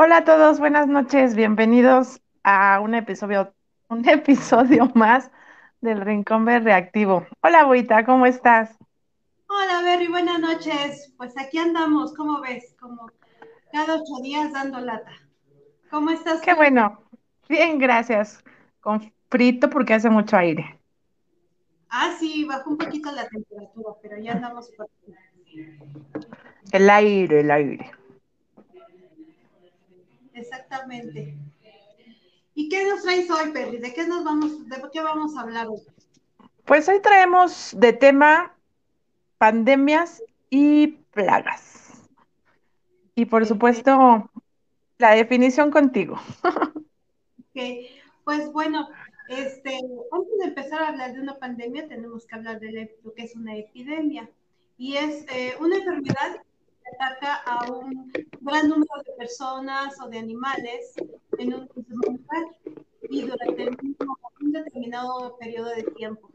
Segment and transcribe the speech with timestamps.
[0.00, 3.52] Hola a todos, buenas noches, bienvenidos a un episodio,
[3.88, 5.32] un episodio más
[5.80, 7.26] del Rincón B Reactivo.
[7.42, 8.78] Hola, Buita, ¿cómo estás?
[9.48, 11.12] Hola, Berry, buenas noches.
[11.16, 12.76] Pues aquí andamos, ¿cómo ves?
[12.78, 13.10] Como
[13.72, 15.10] cada ocho días dando lata.
[15.90, 16.42] ¿Cómo estás?
[16.42, 17.02] Qué bueno,
[17.48, 18.44] bien, gracias.
[18.78, 20.78] Con frito porque hace mucho aire.
[21.90, 25.76] Ah, sí, bajó un poquito la temperatura, pero ya andamos por aquí.
[26.70, 27.90] El aire, el aire.
[30.38, 31.36] Exactamente.
[32.54, 33.78] ¿Y qué nos traes hoy, Perry?
[33.78, 35.80] ¿De qué nos vamos, de qué vamos a hablar hoy?
[36.64, 38.54] Pues hoy traemos de tema
[39.38, 42.02] pandemias y plagas.
[43.14, 44.30] Y por supuesto,
[44.98, 46.20] la definición contigo.
[46.42, 47.62] ok,
[48.24, 48.88] pues bueno,
[49.28, 49.78] este,
[50.12, 53.34] antes de empezar a hablar de una pandemia, tenemos que hablar de lo que es
[53.34, 54.28] una epidemia.
[54.76, 56.42] Y es eh, una enfermedad
[56.92, 60.94] ataca a un gran número de personas o de animales
[61.38, 62.44] en un mismo lugar
[63.08, 63.68] y durante
[64.40, 66.28] un determinado periodo de tiempo.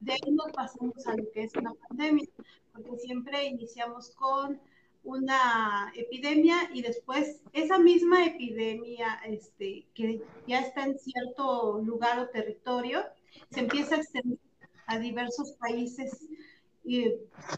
[0.00, 2.26] De ahí nos pasamos a lo que es una pandemia,
[2.72, 4.60] porque siempre iniciamos con
[5.02, 12.28] una epidemia y después esa misma epidemia este, que ya está en cierto lugar o
[12.28, 13.02] territorio
[13.50, 14.38] se empieza a extender
[14.86, 16.26] a diversos países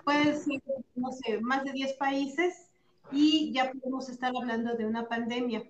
[0.04, 0.62] puede ser,
[0.94, 2.68] no sé, más de 10 países
[3.10, 5.64] y ya podemos estar hablando de una pandemia.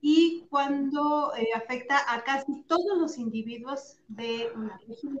[0.00, 5.20] Y cuando eh, afecta a casi todos los individuos de una región.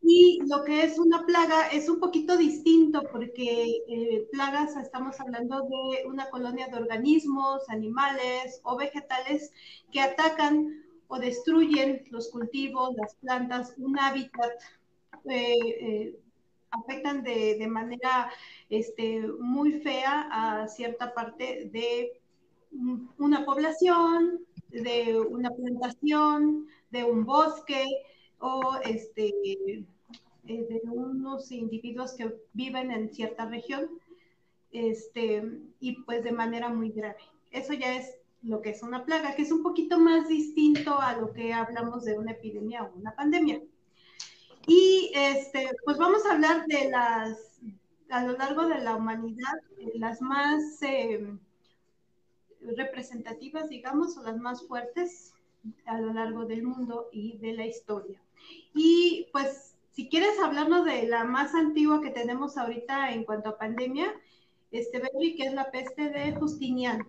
[0.00, 5.62] Y lo que es una plaga es un poquito distinto porque eh, plagas estamos hablando
[5.62, 9.52] de una colonia de organismos, animales o vegetales
[9.92, 14.52] que atacan o destruyen los cultivos, las plantas, un hábitat
[15.24, 16.18] eh, eh,
[16.70, 18.30] afectan de, de manera
[18.68, 22.20] este, muy fea a cierta parte de
[23.18, 27.84] una población, de una plantación, de un bosque
[28.40, 29.84] o este, eh,
[30.44, 33.88] de unos individuos que viven en cierta región
[34.70, 35.42] este,
[35.80, 37.18] y pues de manera muy grave.
[37.50, 41.16] Eso ya es lo que es una plaga, que es un poquito más distinto a
[41.16, 43.60] lo que hablamos de una epidemia o una pandemia.
[44.68, 47.58] Y este, pues vamos a hablar de las,
[48.10, 49.54] a lo largo de la humanidad,
[49.94, 51.26] las más eh,
[52.76, 55.32] representativas, digamos, o las más fuertes
[55.86, 58.20] a lo largo del mundo y de la historia.
[58.74, 63.58] Y pues, si quieres hablarnos de la más antigua que tenemos ahorita en cuanto a
[63.58, 64.12] pandemia,
[64.70, 67.06] este, Berry, que es la peste de Justiniano.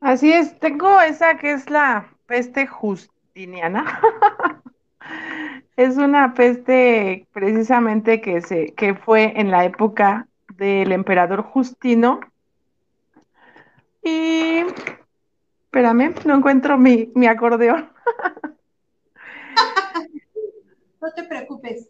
[0.00, 4.00] Así es, tengo esa que es la peste justiniana.
[5.78, 12.18] Es una peste precisamente que, se, que fue en la época del emperador Justino.
[14.02, 14.64] Y
[15.66, 17.92] espérame, no encuentro mi, mi acordeón.
[21.00, 21.88] no te preocupes.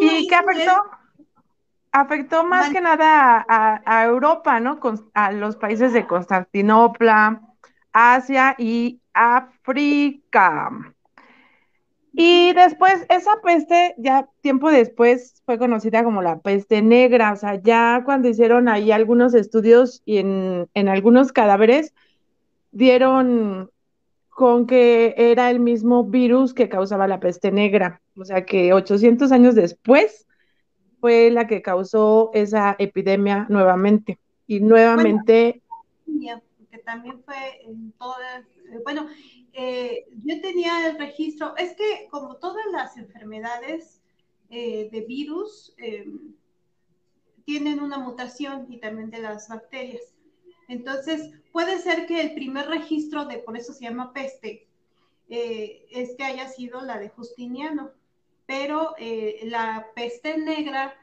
[0.00, 0.82] ¿Y qué afectó?
[1.92, 4.80] Afectó más Man que nada a, a, Europa, ¿no?
[4.80, 7.40] Con, a los países de Constantinopla,
[7.92, 10.72] Asia y África.
[12.22, 17.32] Y después, esa peste, ya tiempo después, fue conocida como la peste negra.
[17.32, 21.94] O sea, ya cuando hicieron ahí algunos estudios y en, en algunos cadáveres,
[22.72, 23.70] dieron
[24.28, 28.02] con que era el mismo virus que causaba la peste negra.
[28.14, 30.26] O sea, que 800 años después
[31.00, 34.18] fue la que causó esa epidemia nuevamente.
[34.46, 35.62] Y nuevamente...
[36.70, 38.44] Que también fue en todas,
[38.84, 39.06] bueno,
[39.52, 44.00] eh, yo tenía el registro, es que como todas las enfermedades
[44.48, 46.06] eh, de virus eh,
[47.44, 50.14] tienen una mutación y también de las bacterias.
[50.68, 54.66] Entonces, puede ser que el primer registro de, por eso se llama peste,
[55.28, 57.92] es que haya sido la de Justiniano,
[58.46, 58.94] pero
[59.44, 60.96] la peste negra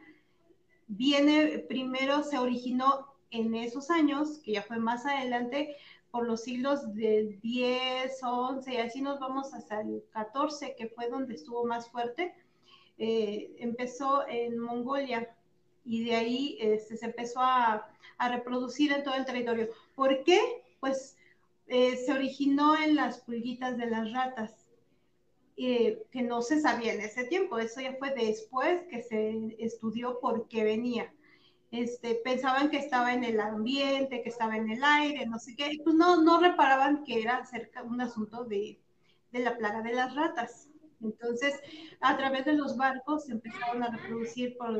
[0.87, 5.75] viene primero, se originó en esos años, que ya fue más adelante,
[6.17, 11.09] por los siglos del 10, 11 y así nos vamos hasta el 14, que fue
[11.09, 12.33] donde estuvo más fuerte.
[12.97, 15.37] Eh, empezó en Mongolia
[15.85, 17.87] y de ahí este, se empezó a,
[18.17, 19.69] a, reproducir en todo el territorio.
[19.93, 20.39] ¿Por qué?
[20.79, 21.17] Pues
[21.67, 24.71] eh, se originó en las pulguitas de las ratas,
[25.55, 27.59] eh, que no se sabía en ese tiempo.
[27.59, 31.13] Eso ya fue después que se estudió por qué venía
[31.71, 35.79] este, pensaban que estaba en el ambiente, que estaba en el aire, no sé qué,
[35.83, 38.79] pues no, no reparaban que era cerca un asunto de,
[39.31, 40.69] de la plaga de las ratas.
[41.01, 41.59] Entonces,
[42.01, 44.79] a través de los barcos se empezaron a reproducir por,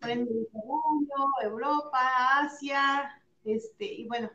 [0.00, 2.00] por el Mediterráneo, Europa,
[2.40, 4.30] Asia, este, y bueno,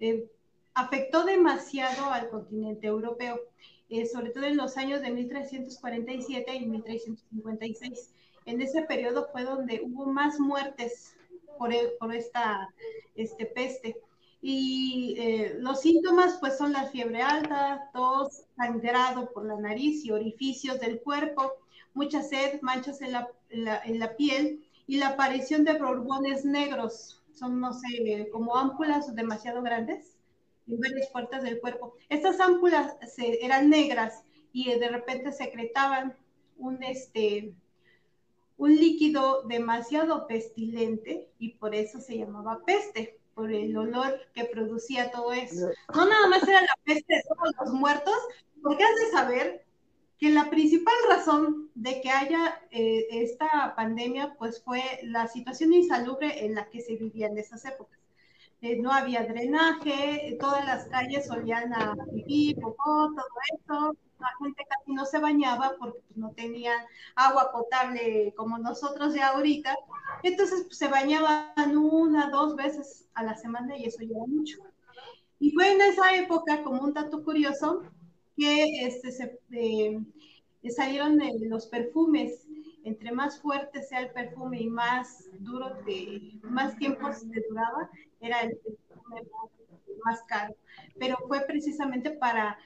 [0.00, 0.30] eh,
[0.74, 3.40] afectó demasiado al continente europeo,
[3.88, 8.14] eh, sobre todo en los años de 1347 y 1356.
[8.46, 11.14] En ese periodo fue donde hubo más muertes
[11.58, 12.68] por, por esta
[13.14, 13.96] este, peste.
[14.40, 20.10] Y eh, los síntomas pues son la fiebre alta, tos, sangrado por la nariz y
[20.10, 21.52] orificios del cuerpo,
[21.94, 27.22] mucha sed, manchas en la, piel y la aparición de borbones negros.
[27.32, 30.16] Son, no sé, como ámpulas demasiado grandes
[30.66, 31.94] en varias puertas del cuerpo.
[32.08, 36.16] Estas ámpulas eran negras y de repente secretaban
[36.58, 37.54] un, este,
[38.62, 45.10] un líquido demasiado pestilente y por eso se llamaba peste por el olor que producía
[45.10, 45.66] todo eso.
[45.92, 48.14] No nada más era la peste de todos los muertos,
[48.62, 49.66] porque has de saber
[50.16, 56.46] que la principal razón de que haya eh, esta pandemia, pues fue la situación insalubre
[56.46, 57.98] en la que se vivía en esas épocas.
[58.60, 63.26] Eh, no había drenaje, todas las calles olían a vivir, popó, todo
[63.58, 63.96] eso.
[64.22, 66.78] La gente casi no se bañaba porque pues, no tenían
[67.16, 69.76] agua potable como nosotros ya ahorita.
[70.22, 74.58] Entonces pues, se bañaban una, dos veces a la semana y eso ya era mucho.
[75.42, 77.82] Y fue en esa época, como un dato curioso,
[78.36, 80.00] que este, se, eh,
[80.70, 81.18] salieron
[81.48, 82.46] los perfumes.
[82.84, 87.90] Entre más fuerte sea el perfume y más duro, que más tiempo se duraba,
[88.20, 89.22] era el perfume
[90.04, 90.54] más, caro.
[90.98, 92.58] Pero fue precisamente para,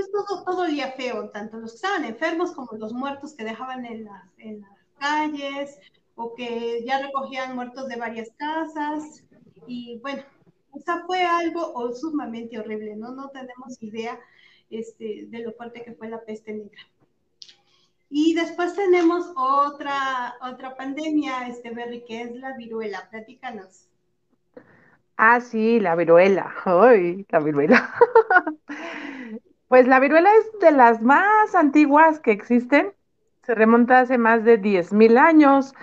[0.00, 3.84] pues todo, todo olía feo, tanto los que estaban enfermos como los muertos que dejaban
[3.84, 5.78] en las, en las calles
[6.14, 9.24] o que ya recogían muertos de varias casas.
[9.66, 10.22] Y bueno,
[10.70, 13.12] o sea, fue algo sumamente horrible, ¿no?
[13.12, 14.18] No tenemos idea
[14.70, 16.80] este, de lo fuerte que fue la peste negra.
[18.08, 23.08] Y después tenemos otra, otra pandemia, este Berry, que es la viruela.
[23.10, 23.86] Platícanos.
[25.16, 26.54] Ah, sí, la viruela.
[26.64, 27.94] Ay, la viruela.
[29.70, 32.92] pues la viruela es de las más antiguas que existen.
[33.44, 35.74] Se remonta hace más de 10.000 años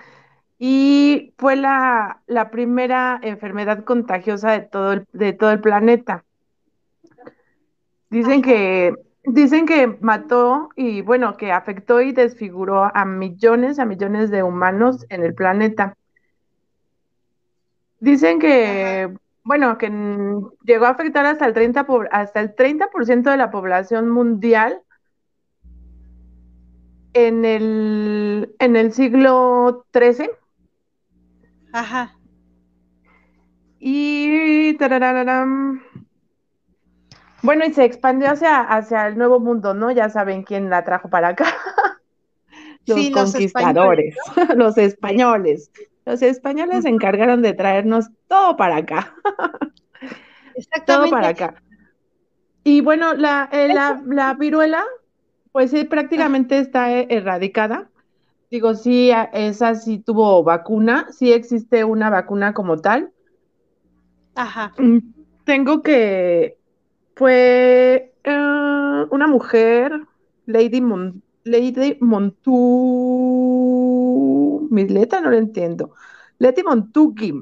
[0.58, 2.20] y fue la,
[2.52, 6.22] primera enfermedad contagiosa de todo el, planeta.
[8.10, 8.94] Dicen que,
[9.24, 15.06] dicen que mató y bueno, que afectó y desfiguró a millones, a millones de humanos
[15.08, 15.96] en el planeta.
[18.00, 19.14] Dicen que,
[19.48, 19.90] bueno, que
[20.62, 22.90] llegó a afectar hasta el 30%, por, hasta el 30
[23.30, 24.82] de la población mundial
[27.14, 30.28] en el, en el siglo XIII
[31.72, 32.14] Ajá.
[33.78, 34.76] Y
[37.40, 39.90] bueno, y se expandió hacia, hacia el nuevo mundo, ¿no?
[39.90, 41.46] Ya saben quién la trajo para acá.
[42.86, 44.14] los conquistadores,
[44.56, 45.70] los españoles.
[45.70, 49.14] Los españoles se encargaron de traernos todo para acá.
[50.54, 50.86] Exactamente.
[50.86, 51.54] Todo para acá.
[52.64, 54.84] Y bueno, la, eh, la, la viruela,
[55.52, 57.88] pues sí, prácticamente está erradicada.
[58.50, 63.12] Digo, sí, esa sí tuvo vacuna, sí existe una vacuna como tal.
[64.34, 64.72] Ajá.
[64.78, 64.98] Mm,
[65.44, 66.56] tengo que,
[67.14, 69.92] fue eh, una mujer,
[70.46, 72.54] Lady, Mon, Lady Montu,
[74.70, 75.92] Misleta, no lo entiendo,
[76.38, 77.34] Lady Montuki,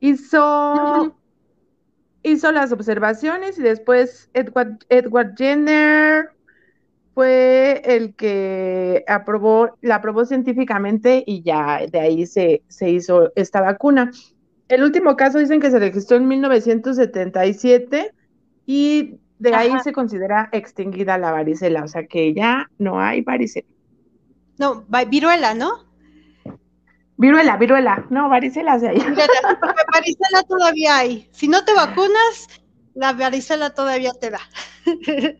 [0.00, 1.16] hizo,
[2.22, 6.30] hizo las observaciones y después Edward, Edward Jenner
[7.14, 13.62] fue el que aprobó, la aprobó científicamente y ya de ahí se, se hizo esta
[13.62, 14.10] vacuna.
[14.68, 18.12] El último caso dicen que se registró en 1977
[18.66, 23.68] y de ahí se considera extinguida la varicela, o sea que ya no hay varicela.
[24.58, 25.86] No, viruela, ¿no?
[27.18, 28.98] Viruela, viruela, no, varicela se hay.
[29.92, 31.28] varicela todavía hay.
[31.32, 32.48] Si no te vacunas,
[32.94, 34.40] la varicela todavía te da.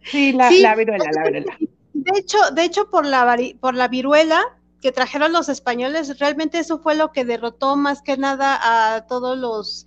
[0.05, 1.57] Sí, la, viruela, la viruela.
[1.93, 4.43] De hecho, de hecho por, la, por la viruela
[4.81, 8.59] que trajeron los españoles, realmente eso fue lo que derrotó más que nada
[8.95, 9.87] a todos los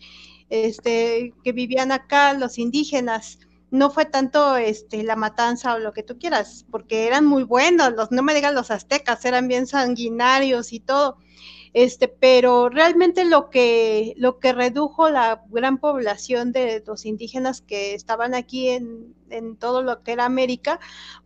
[0.50, 3.40] este, que vivían acá, los indígenas.
[3.72, 7.94] No fue tanto este, la matanza o lo que tú quieras, porque eran muy buenos,
[7.94, 11.18] los, no me digan los aztecas, eran bien sanguinarios y todo
[11.74, 17.94] este, pero realmente lo que, lo que redujo la gran población de los indígenas que
[17.94, 19.16] estaban aquí en,
[19.60, 20.80] todo lo que era América,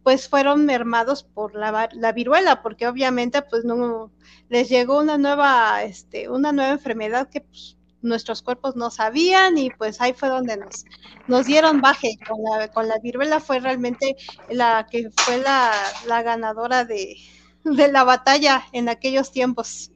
[0.03, 4.11] pues fueron mermados por la, la, viruela, porque obviamente pues no
[4.49, 9.69] les llegó una nueva, este, una nueva enfermedad que pues, nuestros cuerpos no sabían y
[9.69, 10.83] pues ahí fue donde nos,
[11.27, 14.17] nos dieron baje con la, con la viruela fue realmente
[14.49, 15.71] la que fue la,
[16.05, 17.17] ganadora de
[17.63, 19.92] la batalla en aquellos tiempos.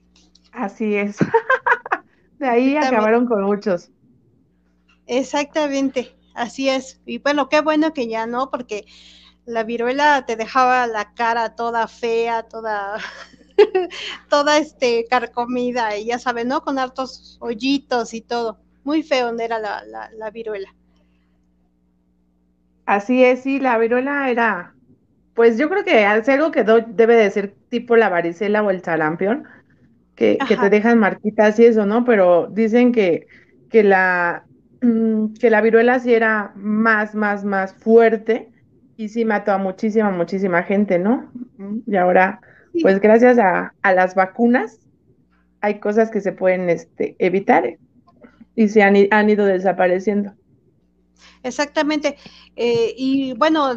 [0.51, 1.17] Así es.
[2.39, 3.89] De ahí acabaron con muchos.
[5.07, 7.01] Exactamente, así es.
[7.05, 8.85] Y bueno, qué bueno que ya no, porque
[9.45, 12.97] la viruela te dejaba la cara toda fea, toda,
[14.29, 16.61] toda este carcomida, y ya sabes, ¿no?
[16.61, 18.59] Con hartos hoyitos y todo.
[18.83, 20.73] Muy feo era la, la, viruela.
[22.85, 24.73] Así es, sí, la viruela era,
[25.33, 28.81] pues yo creo que es algo que debe de ser tipo la varicela o el
[28.81, 29.45] sarampión,
[30.17, 32.03] que, que, te dejan marquitas y eso, ¿no?
[32.03, 33.27] Pero dicen que,
[33.69, 34.43] que la,
[35.39, 38.49] que la viruela sí era más, más, más fuerte
[38.97, 41.31] y sí mató a muchísima, muchísima gente, ¿no?
[41.85, 42.41] Y ahora,
[42.81, 44.79] pues gracias a, las vacunas,
[45.61, 47.77] hay cosas que se pueden este, evitar
[48.55, 50.33] y se han, han ido desapareciendo.
[51.43, 52.17] Exactamente.
[52.55, 53.73] Eh, y bueno,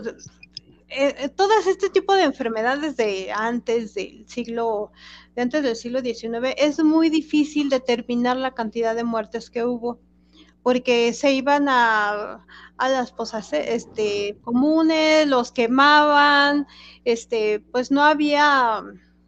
[0.92, 4.90] eh, eh, todas este tipo de enfermedades de antes del siglo,
[5.34, 10.00] de antes del siglo XIX, es muy difícil determinar la cantidad de muertes que hubo
[10.62, 12.46] porque se iban a,
[12.76, 16.66] a las posas este, comunes, los quemaban,
[17.04, 18.82] este, pues no había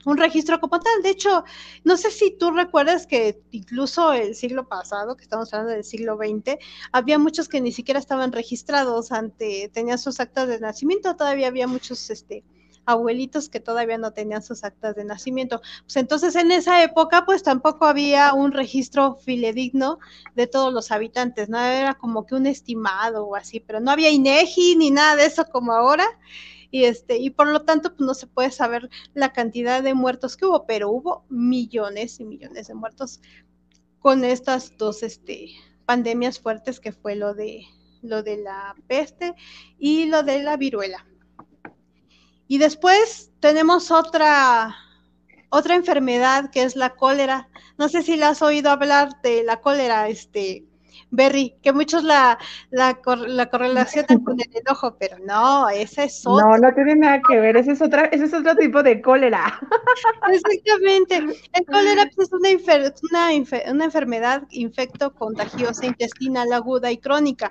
[0.04, 1.02] un registro como tal.
[1.02, 1.44] De hecho,
[1.85, 6.16] no sé si tú recuerdas que incluso el siglo pasado, que estamos hablando del siglo
[6.16, 6.59] XX,
[6.92, 11.66] había muchos que ni siquiera estaban registrados ante, tenían sus actas de nacimiento, todavía había
[11.66, 12.44] muchos, este,
[12.85, 15.61] abuelitos que todavía no tenían sus actas de nacimiento.
[15.85, 19.99] Pues entonces en esa época pues tampoco había un registro filedigno
[20.35, 21.61] de todos los habitantes, ¿no?
[21.61, 25.45] Era como que un estimado o así, pero no había INEGI ni nada de eso
[25.47, 26.07] como ahora.
[26.71, 30.37] Y, este, y por lo tanto pues no se puede saber la cantidad de muertos
[30.37, 33.21] que hubo, pero hubo millones y millones de muertos
[33.99, 35.51] con estas dos este,
[35.85, 37.67] pandemias fuertes que fue lo de,
[38.01, 39.35] lo de la peste
[39.79, 41.07] y lo de la viruela.
[42.52, 44.76] Y después tenemos otra,
[45.49, 47.49] otra enfermedad que es la cólera.
[47.78, 50.66] No sé si la has oído hablar de la cólera, este,
[51.11, 56.44] Berry, que muchos la, la, la correlacionan con el enojo, pero no, esa es otra.
[56.44, 59.59] No, no tiene nada que ver, ese es, otra, ese es otro tipo de cólera.
[60.30, 61.16] Exactamente,
[61.54, 67.50] el cólera pues, es una, una, una enfermedad infecto contagiosa intestinal aguda y crónica,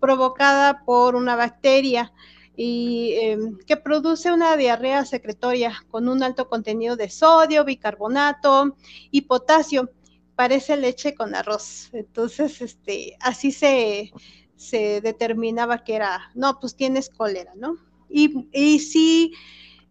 [0.00, 2.10] provocada por una bacteria
[2.56, 8.76] y em, que produce una diarrea secretoria con un alto contenido de sodio, bicarbonato
[9.10, 9.90] y potasio.
[10.34, 11.90] Parece leche con arroz.
[11.92, 14.12] Entonces, este, así se,
[14.56, 17.76] se determinaba que era, no, pues tienes cólera, ¿no?
[18.08, 19.32] Y, y sí,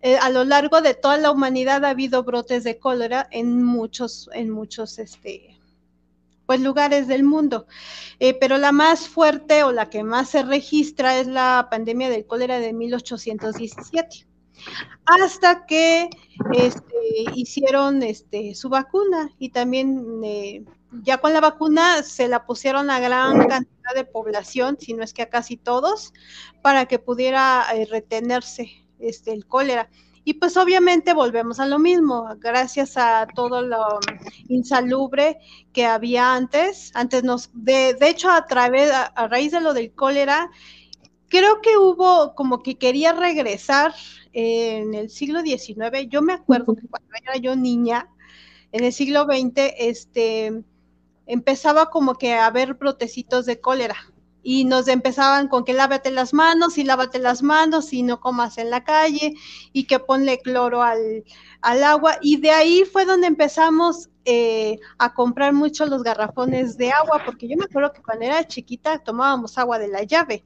[0.01, 4.29] eh, a lo largo de toda la humanidad ha habido brotes de cólera en muchos,
[4.33, 5.58] en muchos, este,
[6.49, 7.67] pues, lugares del mundo.
[8.19, 12.25] Eh, pero la más fuerte o la que más se registra es la pandemia del
[12.25, 14.25] cólera de 1817
[15.05, 16.09] hasta que
[16.53, 16.81] este,
[17.35, 20.65] hicieron este, su vacuna y también eh,
[21.03, 25.13] ya con la vacuna se la pusieron a gran cantidad de población, si no es
[25.13, 26.13] que a casi todos,
[26.63, 29.87] para que pudiera eh, retenerse este, el cólera.
[30.29, 33.99] Y pues obviamente volvemos a lo mismo, gracias a todo lo
[34.47, 35.39] insalubre
[35.73, 39.91] que había antes, antes nos, de, de hecho a través, a, raíz de lo del
[39.91, 40.51] cólera,
[41.29, 43.95] creo que hubo como que quería regresar
[44.31, 48.07] en el siglo XIX, yo me acuerdo que cuando era yo niña,
[48.71, 50.63] en el siglo XX, este,
[51.25, 53.95] empezaba como que a haber brotecitos de cólera,
[54.51, 58.57] y nos empezaban con que lávate las manos y lávate las manos y no comas
[58.57, 59.35] en la calle
[59.73, 61.23] y que ponle cloro al,
[61.61, 62.17] agua.
[62.19, 67.47] Y de ahí fue donde empezamos eh, a comprar mucho los garrafones de agua, porque
[67.47, 70.43] yo me acuerdo que cuando era chiquita tomábamos agua de la llave.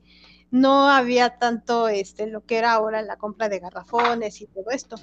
[0.51, 4.97] No había tanto este, lo que era ahora la compra de garrafones y todo esto.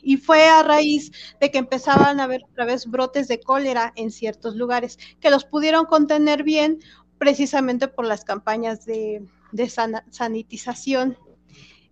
[0.00, 4.10] Y fue a raíz de que empezaban a haber otra vez brotes de cólera en
[4.10, 6.78] ciertos lugares, que los pudieron contener bien
[7.18, 9.26] precisamente por las campañas de,
[10.10, 11.16] sanitización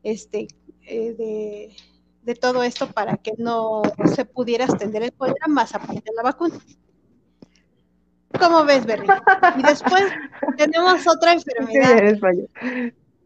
[0.02, 0.48] este,
[0.86, 1.74] eh,
[2.22, 3.82] de, todo esto para que no
[4.14, 6.54] se pudiera extender el cólera más aparte de la vacuna.
[8.38, 9.06] ¿Cómo ves, Berry?
[9.58, 10.04] Y después
[10.56, 12.18] tenemos otra enfermedad.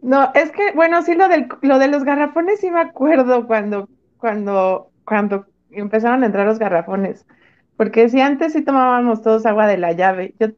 [0.03, 3.89] No, es que, bueno, sí, lo, del, lo de los garrafones sí me acuerdo cuando,
[4.19, 7.27] cuando, cuando empezaron a entrar los garrafones.
[7.77, 10.35] Porque si antes sí tomábamos todos agua de la llave.
[10.39, 10.49] Yo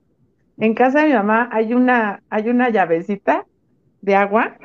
[0.61, 3.47] en casa de mi mamá hay una, hay una llavecita
[4.03, 4.57] de agua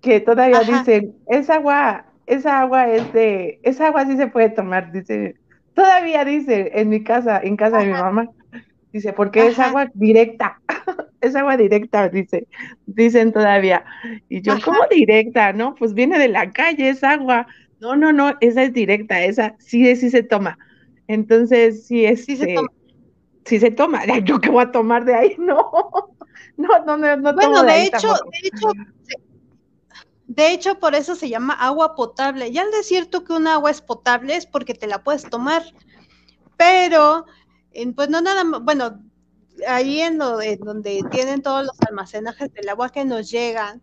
[0.00, 4.92] que todavía dice, esa agua, esa agua es de, esa agua sí se puede tomar,
[4.92, 5.34] dice,
[5.74, 8.30] todavía dice en mi casa, en casa de mi mamá,
[8.92, 10.60] dice, porque es agua directa,
[11.20, 12.46] es agua directa, dice,
[12.86, 13.84] dicen todavía.
[14.28, 15.52] Y yo, ¿cómo directa?
[15.52, 17.46] No, pues viene de la calle, es agua.
[17.80, 20.58] No, no, no, esa es directa, esa sí, sí se toma.
[21.08, 22.24] Entonces, sí es.
[22.24, 22.68] Sí se este, toma
[23.44, 25.70] si se toma, yo que voy a tomar de ahí, no.
[26.56, 28.68] No, no, no, Bueno, de, hecho, de hecho,
[30.26, 32.52] de hecho, por eso se llama agua potable.
[32.52, 35.62] Ya al decir tú que un agua es potable es porque te la puedes tomar.
[36.56, 37.26] Pero,
[37.96, 39.00] pues no nada más, bueno,
[39.66, 43.82] ahí en, lo, donde tienen todos los almacenajes del agua que nos llegan,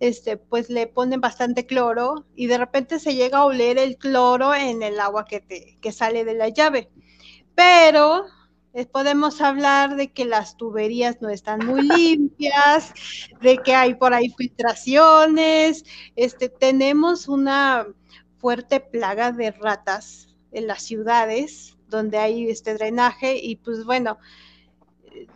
[0.00, 4.54] este, pues le ponen bastante cloro y de repente se llega a oler el cloro
[4.54, 6.90] en el agua que, te, que sale de la llave.
[7.54, 8.26] Pero
[8.92, 12.92] podemos hablar de que las tuberías no están muy limpias,
[13.40, 15.84] de que hay por ahí filtraciones,
[16.16, 17.86] este, tenemos una
[18.38, 24.18] fuerte plaga de ratas en las ciudades donde hay este drenaje y pues bueno,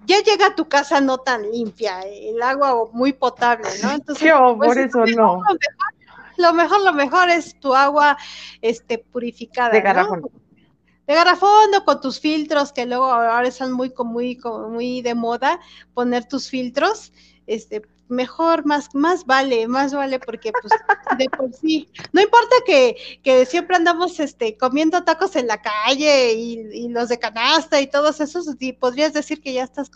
[0.07, 3.91] ya llega a tu casa no tan limpia, el agua muy potable, ¿no?
[3.93, 5.43] Entonces, Yo, pues, por eso no.
[6.39, 8.17] Lo mejor, lo mejor, es tu agua
[8.63, 9.71] este, purificada.
[9.71, 10.23] De garrafón.
[11.07, 15.61] De garrafón con tus filtros, que luego ahora están muy, muy, muy de moda
[15.95, 17.13] poner tus filtros.
[17.47, 17.83] Este,
[18.13, 20.73] mejor, más, más vale, más vale, porque pues
[21.19, 26.35] de por sí, no importa que, que siempre andamos este, comiendo tacos en la calle
[26.35, 29.91] y, los de canasta y todos esos, y podrías decir que ya estás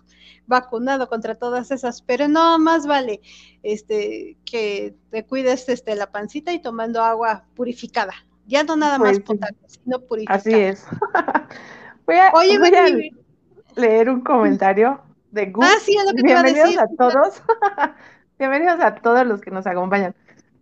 [0.47, 3.21] vacunado contra todas esas, pero no, más vale
[3.63, 8.15] este, que te cuides este, la pancita y tomando agua purificada,
[8.47, 10.38] ya no nada más pues potable, sino purificada.
[10.38, 10.87] Así es.
[12.07, 15.00] voy a, Oye, voy a leer un comentario
[15.31, 15.67] de Gus.
[15.67, 16.81] Ah, sí, es lo que Bienvenidos a, decir.
[16.81, 17.43] a todos.
[18.38, 20.15] Bienvenidos a todos los que nos acompañan.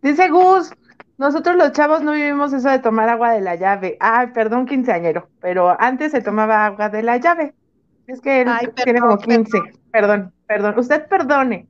[0.03, 0.73] Dice Gus,
[1.19, 3.97] nosotros los chavos no vivimos eso de tomar agua de la llave.
[4.00, 7.55] Ay, perdón, quinceañero, pero antes se tomaba agua de la llave.
[8.07, 8.49] Es que él
[8.83, 9.59] tiene como 15.
[9.91, 10.33] Perdón.
[10.47, 11.69] perdón, Usted perdone.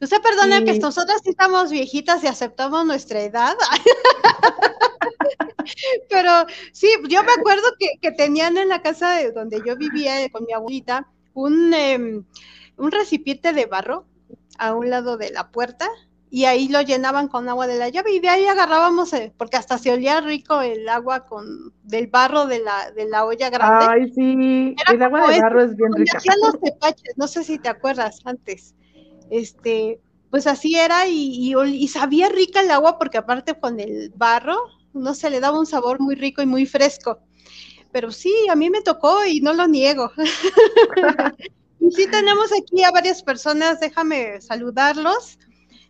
[0.00, 3.54] Usted perdone que nosotras sí estamos viejitas y aceptamos nuestra edad.
[6.08, 10.28] Pero sí, yo me acuerdo que, que, tenían en la casa de donde yo vivía
[10.30, 12.24] con mi abuelita un, em,
[12.76, 14.06] un recipiente de barro
[14.58, 15.88] a un lado de la puerta
[16.30, 19.58] y ahí lo llenaban con agua de la llave y de ahí agarrábamos, eh, porque
[19.58, 23.86] hasta se olía rico el agua con del barro de la, de la olla grande.
[23.86, 26.18] Ay, sí, el agua de barro es bien rica.
[26.42, 28.74] los tepaches, no sé si te acuerdas antes.
[29.28, 34.56] Este, pues así era y, y, sabía rica el agua porque aparte con el barro,
[34.94, 37.20] no se le daba un sabor muy rico y muy fresco.
[37.92, 40.10] Pero sí, a mí me tocó y no lo niego.
[41.80, 45.38] y sí tenemos aquí a varias personas, déjame saludarlos.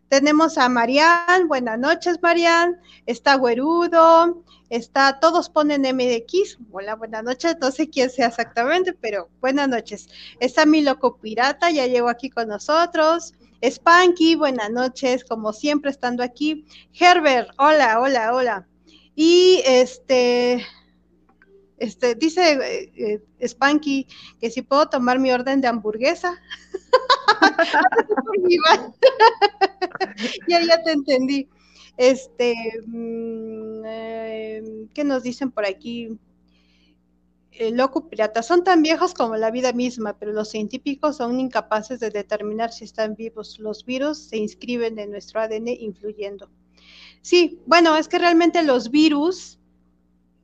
[0.08, 7.56] Tenemos a Marian, buenas noches Marian, está Güerudo, está, todos ponen MDX, hola, buenas noches,
[7.58, 10.08] no sé quién sea exactamente, pero buenas noches.
[10.38, 13.32] Está mi loco pirata, ya llegó aquí con nosotros.
[13.64, 16.66] Spanky, buenas noches, como siempre estando aquí.
[16.92, 18.68] Herbert, hola, hola, hola.
[19.14, 20.64] Y este,
[21.82, 24.06] este, dice eh, eh, Spanky
[24.40, 26.40] que si puedo tomar mi orden de hamburguesa.
[30.48, 31.48] ya, ya te entendí.
[31.96, 32.54] Este,
[32.86, 36.18] mm, em, ¿qué nos dicen por aquí?
[37.50, 42.00] El loco pirata, son tan viejos como la vida misma, pero los científicos son incapaces
[42.00, 43.58] de determinar si están vivos.
[43.58, 46.48] Los virus se inscriben en nuestro ADN influyendo.
[47.22, 49.58] Sí, bueno, es que realmente los virus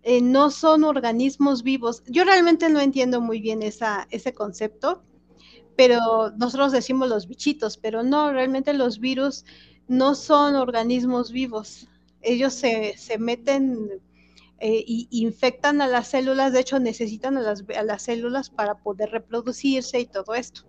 [0.02, 2.02] eh, no son organismos vivos.
[2.06, 5.02] Yo realmente no entiendo muy bien esa, ese concepto,
[5.76, 9.44] pero nosotros decimos los bichitos, pero no, realmente los virus
[9.88, 11.88] no son organismos vivos.
[12.22, 14.00] Ellos se, se meten
[14.60, 18.76] eh, y infectan a las células, de hecho necesitan a las, a las células para
[18.76, 20.62] poder reproducirse y todo esto.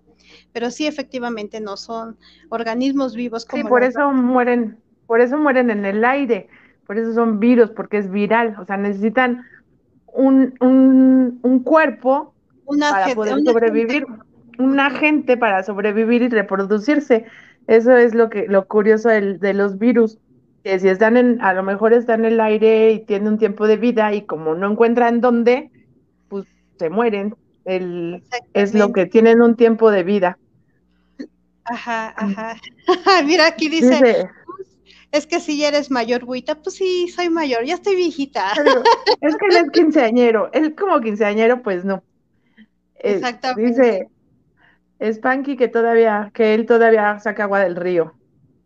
[0.52, 2.18] Pero sí, efectivamente, no son
[2.50, 3.46] organismos vivos.
[3.46, 6.48] Como sí, por eso mueren, por eso mueren en el aire
[6.90, 9.46] por eso son virus, porque es viral, o sea, necesitan
[10.08, 12.34] un, un, cuerpo
[12.66, 14.08] para poder sobrevivir,
[14.58, 17.28] un agente para sobrevivir y reproducirse.
[17.68, 20.18] Eso es lo que lo curioso de los virus,
[20.64, 23.68] que si están en, a lo mejor están en el aire y tienen un tiempo
[23.68, 25.70] de vida y como no encuentran dónde,
[26.28, 26.48] pues
[26.80, 27.36] se mueren.
[27.66, 28.24] El,
[28.56, 30.40] es lo que tienen un tiempo de vida.
[31.66, 32.56] Ajá, ajá.
[33.28, 34.28] Mira, aquí dice
[35.12, 38.54] es que si ya eres mayor, Buita, pues sí, soy mayor, ya estoy viejita.
[39.22, 42.04] es que él es quinceañero, él como quinceañero, pues no.
[42.96, 43.72] Eh, Exactamente.
[43.72, 44.10] Dice
[45.14, 48.14] Spanky que todavía, que él todavía saca agua del río.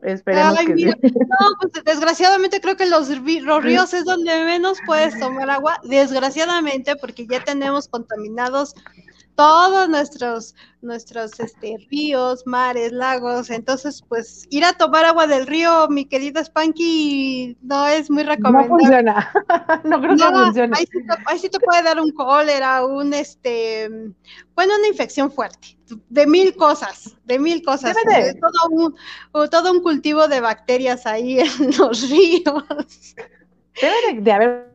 [0.02, 0.86] Esperemos que sí.
[0.86, 6.98] No, pues desgraciadamente creo que los, los ríos es donde menos puedes tomar agua, desgraciadamente,
[6.98, 8.76] porque ya tenemos contaminados
[9.36, 13.50] todos nuestros, nuestros este, ríos, mares, lagos.
[13.50, 18.70] Entonces, pues ir a tomar agua del río, mi querida Spanky, no es muy recomendable.
[18.70, 19.32] No funciona.
[19.84, 20.78] no creo que funcione.
[21.28, 23.90] Ahí sí, te, puede dar un cólera, un este,
[24.56, 25.78] bueno, una infección fuerte,
[26.10, 27.96] de mil cosas, de mil cosas.
[28.40, 33.16] todo, un, todo un cultivo de bacterias ahí en los ríos.
[33.82, 34.73] Debe de haber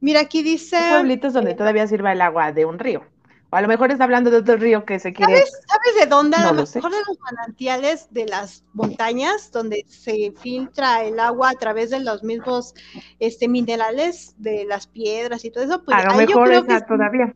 [0.00, 0.78] Mira, aquí dice.
[0.90, 3.04] pueblitos donde todavía sirva el agua de un río.
[3.52, 5.34] O a lo mejor está hablando de otro río que se quiere.
[5.34, 6.36] ¿Sabes, de dónde?
[6.36, 11.54] a lo, mejor de los manantiales de las montañas, donde se filtra el agua a
[11.54, 12.74] través de los mismos
[13.18, 15.82] este, minerales de las piedras y todo eso.
[15.84, 17.34] Pues, a lo mejor está todavía.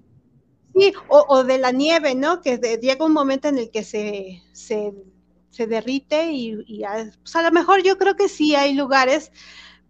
[0.77, 2.41] Sí, o, de la nieve, ¿no?
[2.41, 4.93] Que llega un momento en el que se, se,
[5.67, 9.31] derrite y, y a, pues a lo mejor yo creo que sí hay lugares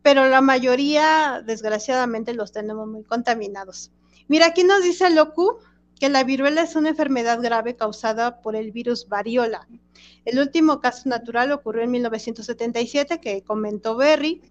[0.05, 3.91] pero la mayoría, desgraciadamente, los tenemos muy contaminados.
[4.29, 5.57] Mira, aquí nos dice Locu
[5.99, 9.67] que la viruela es una enfermedad grave causada por el virus variola.
[10.27, 14.43] El último caso natural ocurrió en 1977, que comentó Berry,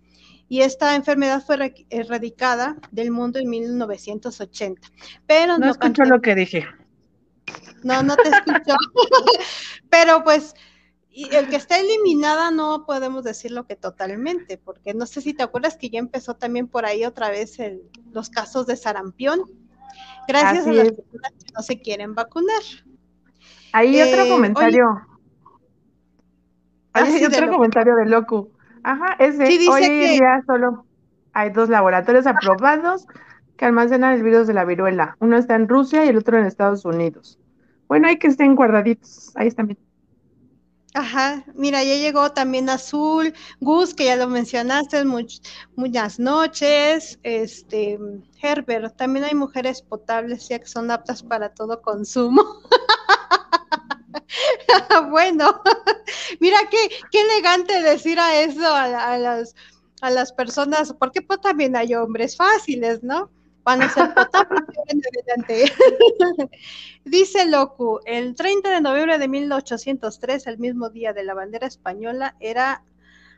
[0.50, 4.82] y esta enfermedad fue erradicada del mundo en 1980.
[5.28, 6.66] Pero no, no escucho lo que dije.
[7.84, 8.76] No, no te escucho.
[9.92, 10.56] pero pues
[11.16, 15.44] y el que está eliminada no podemos decirlo que totalmente, porque no sé si te
[15.44, 17.58] acuerdas que ya empezó también por ahí otra vez
[18.12, 19.42] los casos de sarampión,
[20.28, 22.64] gracias a las personas que no se quieren vacunar.
[23.74, 24.86] Hay otro eh, comentario.
[26.94, 28.52] hay otro comentario de Locu.
[28.82, 29.44] Ajá, ese.
[29.70, 30.86] hoy día solo
[31.32, 33.06] hay dos laboratorios aprobados
[33.56, 35.16] que almacenan el virus de la viruela.
[35.20, 37.40] Uno está en Rusia y el otro en Estados Unidos.
[37.88, 39.32] Bueno, hay que estén guardaditos.
[39.36, 39.80] Ahí están bien.
[40.96, 45.04] Ajá, mira, ya llegó también Azul, Gus, que ya lo mencionaste,
[45.76, 47.98] muchas noches, este,
[48.40, 52.44] Herbert, también hay mujeres potables ya que son aptas para todo consumo.
[55.10, 55.64] bueno,
[56.40, 59.56] mira qué, qué elegante decir a eso a, las,
[60.02, 63.32] a las personas, porque pues también hay hombres fáciles, ¿no?
[63.64, 64.64] Van a ser potables.
[67.06, 72.36] Dice Locu, el 30 de noviembre de 1803, el mismo día de la bandera española,
[72.40, 72.84] era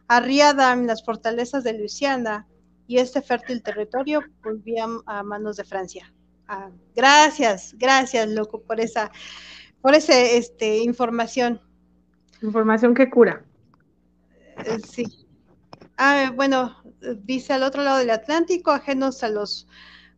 [0.08, 2.48] arriada en las fortalezas de Luisiana
[2.88, 6.14] y este fértil territorio volvía a manos de Francia.
[6.48, 9.12] Ah, gracias, gracias, Locu, por esa,
[9.82, 11.60] por esa este, información.
[12.42, 13.44] Información que cura.
[14.66, 15.26] Eh, sí.
[15.98, 16.78] Ah, bueno,
[17.24, 19.68] dice al otro lado del Atlántico, ajenos a los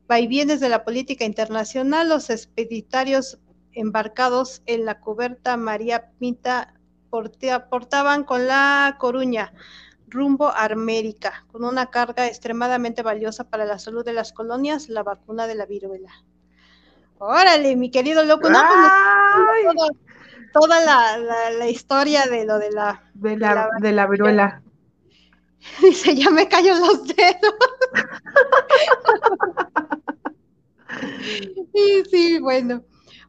[0.07, 3.39] vaivienes de la política internacional, los expeditarios
[3.73, 6.73] embarcados en la cubierta María Pinta
[7.09, 9.53] portaban con la Coruña
[10.09, 15.03] rumbo a América, con una carga extremadamente valiosa para la salud de las colonias, la
[15.03, 16.11] vacuna de la viruela.
[17.19, 19.91] Órale, mi querido loco, no, pues,
[20.53, 20.79] toda,
[21.51, 24.61] la, historia de lo de la, de la, de la viruela.
[25.81, 27.55] Dice, ya me cayó los dedos.
[31.73, 32.83] sí, sí, bueno.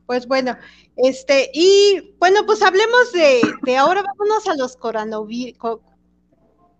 [0.06, 0.56] Pues bueno,
[0.96, 4.76] este, y bueno, pues hablemos de, de ahora, vámonos a los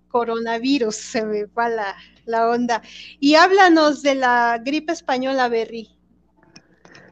[0.09, 2.81] coronavirus, se me va la, la onda.
[3.21, 5.99] Y háblanos de la gripe española, Berry.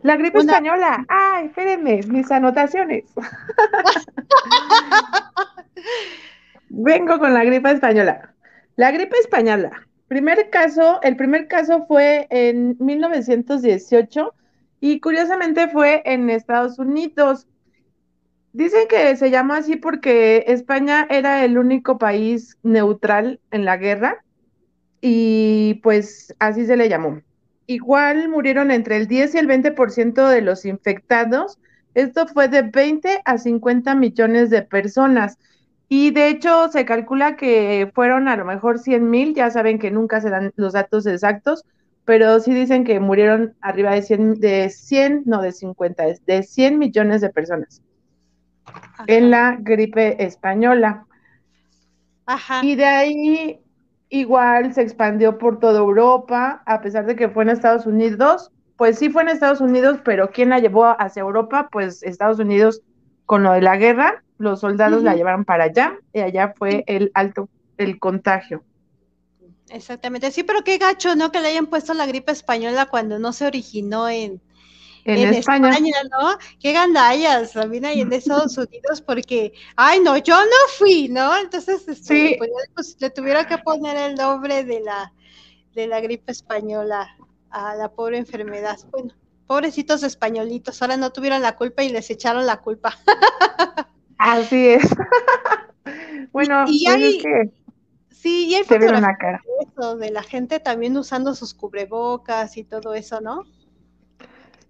[0.03, 1.05] La gripe española.
[1.09, 3.05] Ay, espérenme, mis anotaciones.
[6.69, 8.35] Vengo con la gripe española.
[8.77, 9.86] La gripe española.
[10.09, 14.35] Primer caso, el primer caso fue en 1918
[14.81, 17.49] y curiosamente fue en Estados Unidos.
[18.53, 24.25] Dicen que se llama así porque España era el único país neutral en la guerra
[25.01, 27.21] y pues así se le llamó.
[27.67, 31.59] Igual murieron entre el 10 y el 20% de los infectados.
[31.95, 35.37] Esto fue de 20 a 50 millones de personas.
[35.89, 39.91] Y de hecho se calcula que fueron a lo mejor 100 mil, ya saben que
[39.91, 41.65] nunca se dan los datos exactos,
[42.05, 46.79] pero sí dicen que murieron arriba de 100, de 100 no de 50, de 100
[46.79, 47.83] millones de personas
[49.07, 51.07] en la gripe española.
[52.27, 52.65] Ajá.
[52.65, 53.61] Y de ahí
[54.09, 58.99] igual se expandió por toda Europa, a pesar de que fue en Estados Unidos, pues
[58.99, 61.69] sí fue en Estados Unidos, pero ¿quién la llevó hacia Europa?
[61.71, 62.83] Pues Estados Unidos
[63.25, 67.11] con lo de la guerra los soldados la llevaron para allá y allá fue el
[67.15, 68.63] alto, el contagio.
[69.71, 71.33] Exactamente, sí, pero qué gacho, ¿no?
[71.33, 74.41] Que le hayan puesto la gripe española cuando no se originó en,
[75.05, 75.71] en, España.
[76.11, 76.39] ¿no?
[76.61, 81.37] Qué gandallas también hay en Estados Unidos porque, ay, no, yo no fui, ¿no?
[81.37, 85.13] Entonces, este, pues, pues, le tuvieron que poner el nombre de la,
[85.75, 87.09] de la gripe española
[87.51, 88.79] a la pobre enfermedad.
[88.91, 89.15] Bueno,
[89.47, 92.99] Pobrecitos españolitos, ahora no tuvieron la culpa y les echaron la culpa.
[94.19, 94.89] Así es.
[96.33, 97.51] bueno, y, pues es que
[98.11, 99.41] sí, y hay fotografías
[99.77, 103.45] de, de la gente también usando sus cubrebocas y todo eso, ¿no?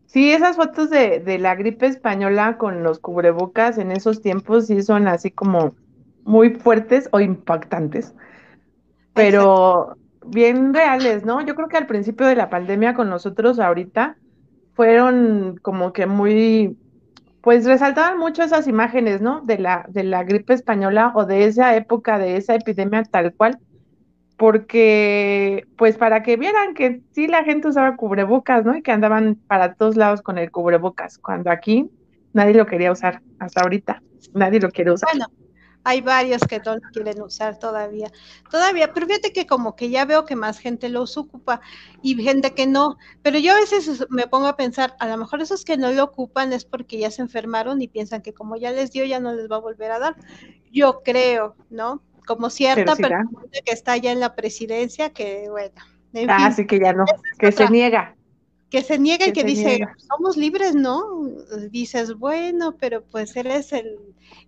[0.07, 4.83] Sí, esas fotos de, de la gripe española con los cubrebocas en esos tiempos sí
[4.83, 5.75] son así como
[6.25, 8.15] muy fuertes o impactantes,
[9.15, 11.41] pero bien reales, ¿no?
[11.41, 14.17] Yo creo que al principio de la pandemia con nosotros ahorita
[14.75, 16.77] fueron como que muy,
[17.47, 19.41] pues resaltaban mucho esas imágenes, ¿no?
[19.41, 23.61] De la, de la gripe española o de esa época, de esa epidemia tal cual,
[24.37, 28.77] porque pues para que vieran que sí la gente usaba cubrebocas, ¿no?
[28.77, 31.89] Y que andaban para todos lados con el cubrebocas, cuando aquí
[32.33, 34.03] nadie lo quería usar hasta ahorita,
[34.35, 35.09] nadie lo quiere usar.
[35.13, 35.27] Bueno,
[35.87, 38.11] hay varios que no lo quieren usar todavía.
[38.51, 41.61] Todavía, pero fíjate que como que ya veo que más gente los ocupa
[42.03, 42.97] y gente que no.
[43.23, 46.03] Pero yo a veces me pongo a pensar, a lo mejor esos que no lo
[46.03, 49.33] ocupan es porque ya se enfermaron y piensan que como ya les dio, ya no
[49.33, 50.17] les va a volver a dar.
[50.73, 52.03] Yo creo, ¿no?
[52.27, 53.25] Como cierta persona
[53.65, 55.77] que está ya en la presidencia, que bueno.
[56.29, 57.05] ah, sí que ya no,
[57.39, 58.16] que se niega
[58.77, 61.03] que se niega y que dice, somos libres, ¿no?
[61.71, 63.97] Dices, bueno, pero pues él es el,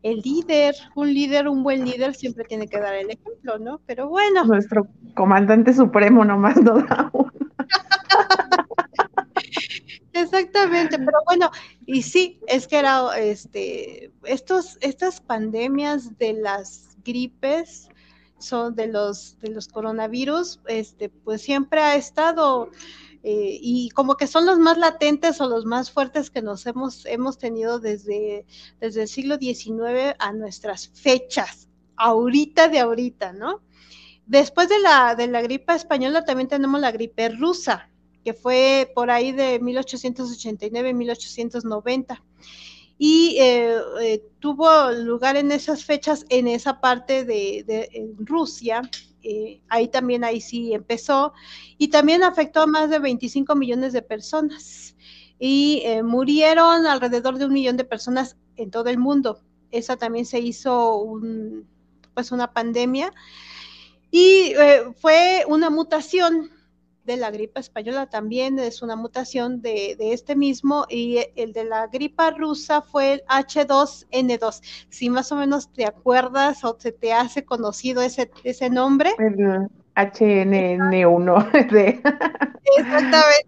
[0.03, 3.81] líder, un líder, un buen líder siempre tiene que dar el ejemplo, ¿no?
[3.87, 4.45] Pero bueno.
[4.45, 7.33] Nuestro comandante supremo nomás no da uno.
[10.13, 11.51] Exactamente, pero bueno,
[11.87, 17.89] y sí, es que era, este, estos, estas pandemias de las gripes,
[18.37, 22.71] son de los, de los coronavirus, este, pues siempre ha estado
[23.23, 27.05] eh, y como que son los más latentes o los más fuertes que nos hemos,
[27.07, 28.47] hemos tenido desde,
[28.81, 33.63] desde el siglo XIX a nuestras fechas, ahorita de ahorita, ¿no?
[34.27, 37.91] Después de la, de la gripe española también tenemos la gripe rusa,
[38.25, 42.23] que fue por ahí de 1889-1890
[42.99, 48.83] y eh, eh, tuvo lugar en esas fechas en esa parte de, Rusia
[49.23, 51.33] eh, ahí también, ahí sí empezó,
[51.77, 54.97] y también afectó a más de 25 millones de personas
[55.39, 59.41] y eh, murieron alrededor de un millón de personas en todo el mundo.
[59.71, 61.05] Esa también se hizo
[62.15, 63.13] pues una pandemia
[64.11, 64.55] y
[64.97, 66.51] fue una mutación
[67.09, 71.87] de la gripe española también es una mutación de, este mismo y el de la
[71.87, 74.61] gripa rusa fue el H2N2.
[74.91, 79.11] Si más o menos te acuerdas o se te hace conocido ese, ese nombre.
[79.19, 79.37] El
[79.97, 81.51] HNN1.
[82.79, 83.47] Exactamente.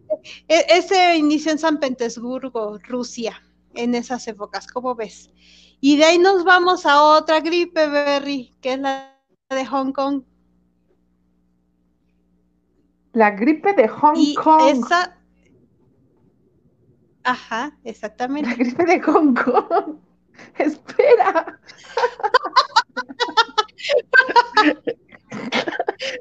[0.49, 3.43] E, ese inició en San Petersburgo, Rusia,
[3.75, 5.31] en esas épocas, ¿cómo ves?
[5.83, 9.17] Y de ahí nos vamos a otra gripe, Berry, que es la
[9.51, 10.23] de Hong Kong,
[13.21, 14.83] la gripe de Hong y Kong.
[14.87, 15.15] Esa...
[17.23, 18.49] Ajá, exactamente.
[18.49, 19.99] La gripe de Hong Kong.
[20.57, 21.61] Espera.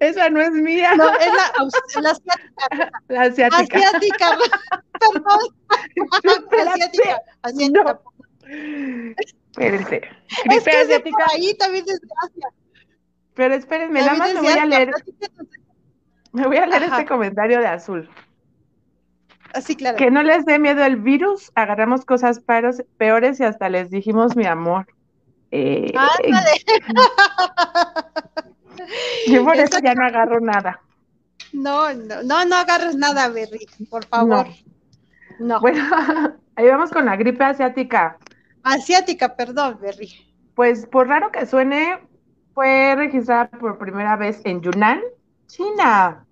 [0.01, 0.93] Esa no es mía.
[0.95, 1.53] No, es la,
[2.01, 2.91] la asiática.
[3.07, 3.77] La asiática.
[3.77, 4.37] Asiática.
[4.99, 5.39] Perdón.
[6.25, 7.21] La asiática.
[7.43, 7.83] asiática.
[7.83, 8.01] No.
[9.51, 10.01] Espérense.
[10.43, 11.25] Gripe es que asiática.
[11.31, 12.49] ahí también es Asia.
[13.35, 14.91] Pero espérenme, nada más me voy a leer.
[16.31, 18.09] Me voy a leer este comentario de Azul.
[19.53, 19.97] Así, claro.
[19.97, 22.41] Que no les dé miedo el virus, agarramos cosas
[22.97, 24.85] peores y hasta les dijimos mi amor.
[25.51, 25.91] Eh,
[29.27, 30.79] yo por eso ya no agarro nada.
[31.51, 34.47] No, no, no, no agarres nada, Berry, por favor.
[35.39, 35.59] No.
[35.59, 35.83] Bueno,
[36.55, 38.17] ahí vamos con la gripe asiática.
[38.63, 40.11] Asiática, perdón, Berry.
[40.53, 41.99] Pues por raro que suene,
[42.53, 45.01] fue registrada por primera vez en Yunnan,
[45.49, 46.25] China.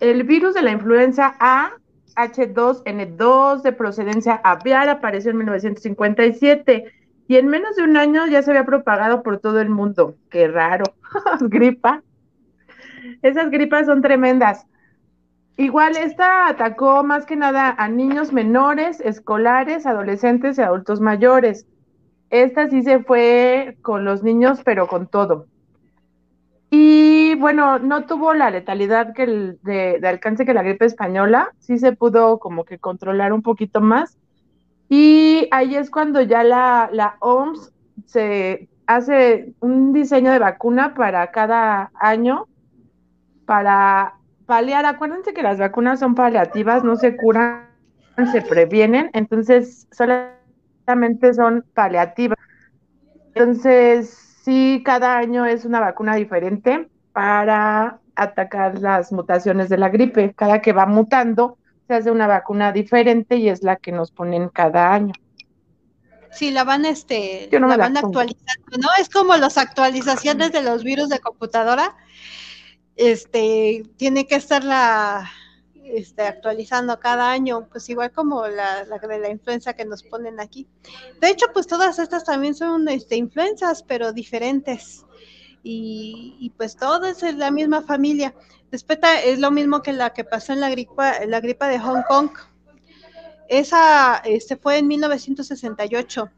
[0.00, 1.70] El virus de la influenza A,
[2.16, 6.92] H2N2 de procedencia aviar apareció en 1957
[7.28, 10.16] y en menos de un año ya se había propagado por todo el mundo.
[10.30, 10.84] Qué raro.
[11.40, 12.02] Gripa.
[13.22, 14.66] Esas gripas son tremendas.
[15.56, 21.66] Igual esta atacó más que nada a niños menores, escolares, adolescentes y adultos mayores.
[22.30, 25.46] Esta sí se fue con los niños, pero con todo.
[26.70, 31.78] Y bueno, no tuvo la letalidad que el, de, alcance que la gripe española, sí
[31.78, 34.18] se pudo como que controlar un poquito más.
[34.88, 37.72] Y ahí es cuando ya la, la OMS
[38.06, 42.46] se hace un diseño de vacuna para cada año
[43.46, 44.14] para
[44.46, 44.86] paliar.
[44.86, 47.68] Acuérdense que las vacunas son paliativas, no se curan,
[48.32, 52.38] se previenen, entonces solamente son paliativas.
[53.34, 54.10] Entonces,
[54.42, 60.34] sí, cada año es una vacuna diferente para atacar las mutaciones de la gripe.
[60.36, 64.48] Cada que va mutando, se hace una vacuna diferente y es la que nos ponen
[64.50, 65.12] cada año.
[66.30, 68.88] Sí, la van, este, la van actualizando, ¿no?
[69.00, 71.96] Es como las actualizaciones de los virus de computadora.
[72.94, 75.28] Este, tiene que estarla
[75.82, 80.68] este, actualizando cada año, pues igual como la, de la influenza que nos ponen aquí.
[81.20, 85.04] De hecho, pues todas estas también son este, influencias, pero diferentes.
[85.62, 88.34] Y, pues todo es la misma familia.
[88.70, 92.02] Después es lo mismo que la que pasó en la gripa, la gripa de Hong
[92.08, 92.30] Kong.
[93.48, 96.30] Esa este, fue en 1968,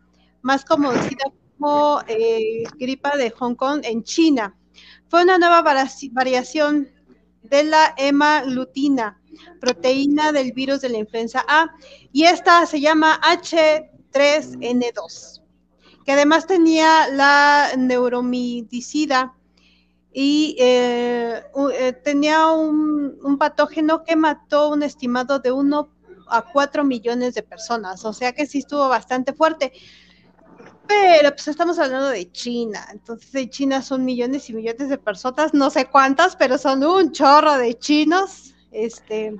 [0.42, 1.24] más conocida
[1.59, 4.54] como eh, gripa de Hong Kong en China.
[5.09, 5.62] Fue una nueva
[6.12, 6.88] variación
[7.42, 9.20] de la hemalutina,
[9.61, 11.74] proteína del virus de la influenza A,
[12.12, 15.39] y esta se llama H3N2,
[16.11, 19.33] que además tenía la neuromidicida
[20.12, 21.40] y eh,
[21.73, 25.88] eh, tenía un, un, patógeno que mató un estimado de 1
[26.27, 29.73] a 4 millones de personas, o sea que sí estuvo bastante fuerte.
[30.88, 35.55] Pero pues estamos hablando de China, entonces en China son millones y millones de personas,
[35.55, 39.37] no sé cuántas, pero son un chorro de chinos, este,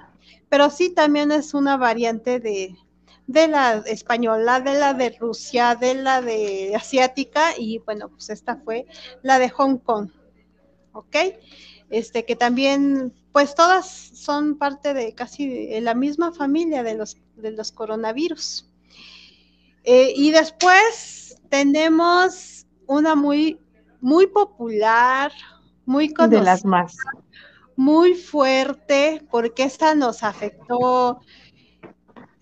[0.49, 2.77] pero sí también es una variante de,
[3.31, 8.57] de la española, de la de Rusia, de la de asiática y bueno, pues esta
[8.57, 8.87] fue
[9.23, 10.11] la de Hong Kong,
[10.93, 11.17] ¿ok?
[11.91, 17.53] Este que también, pues todas son parte de casi la misma familia de los, de
[17.53, 18.69] los coronavirus.
[19.85, 23.61] Eh, y después tenemos una muy,
[24.01, 25.31] muy popular,
[25.87, 26.39] muy conocida.
[26.41, 26.97] De las más.
[27.77, 31.21] Muy fuerte, porque esta nos afectó,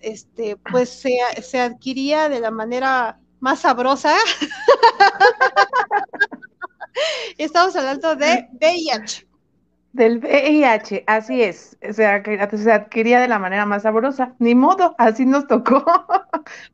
[0.01, 4.17] este, pues se, se adquiría de la manera más sabrosa.
[7.39, 9.27] Estamos hablando de VIH.
[9.93, 15.25] Del VIH, así es, se, se adquiría de la manera más sabrosa, ni modo, así
[15.25, 15.83] nos tocó.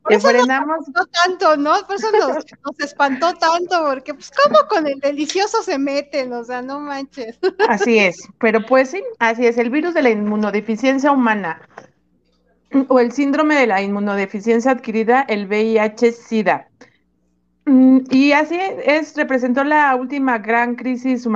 [0.03, 0.87] Por eso frenamos.
[0.89, 1.75] Nos tanto, ¿no?
[1.87, 6.43] Por eso nos, nos, espantó tanto, porque pues cómo con el delicioso se meten, o
[6.43, 7.39] sea, no manches.
[7.69, 11.61] Así es, pero pues sí, así es, el virus de la inmunodeficiencia humana
[12.87, 16.67] o el síndrome de la inmunodeficiencia adquirida, el VIH-Sida
[17.67, 21.27] Mm, y así es, representó la última gran crisis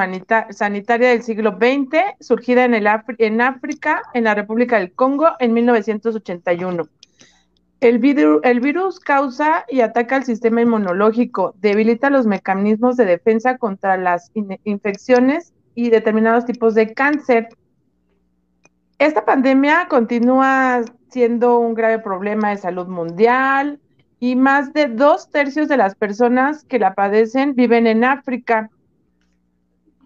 [0.52, 5.54] sanitaria del siglo XX, surgida en, el en África, en la República del Congo, en
[5.54, 6.88] 1981.
[7.82, 13.98] El, el virus causa y ataca el sistema inmunológico, debilita los mecanismos de defensa contra
[13.98, 14.32] las
[14.66, 17.50] infecciones y determinados tipos de cáncer.
[19.00, 23.80] Esta pandemia continúa siendo un grave problema de salud mundial,
[24.20, 28.70] y más de dos tercios de las personas que la padecen viven en África.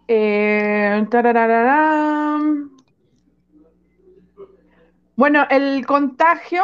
[0.07, 1.05] Eh,
[5.15, 6.63] bueno, el contagio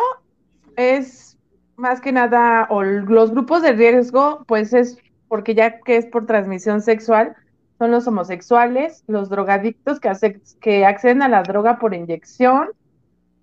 [0.75, 1.37] es
[1.75, 6.25] más que nada, o los grupos de riesgo, pues es porque ya que es por
[6.25, 7.35] transmisión sexual,
[7.79, 10.11] son los homosexuales, los drogadictos que,
[10.59, 12.67] que acceden a la droga por inyección,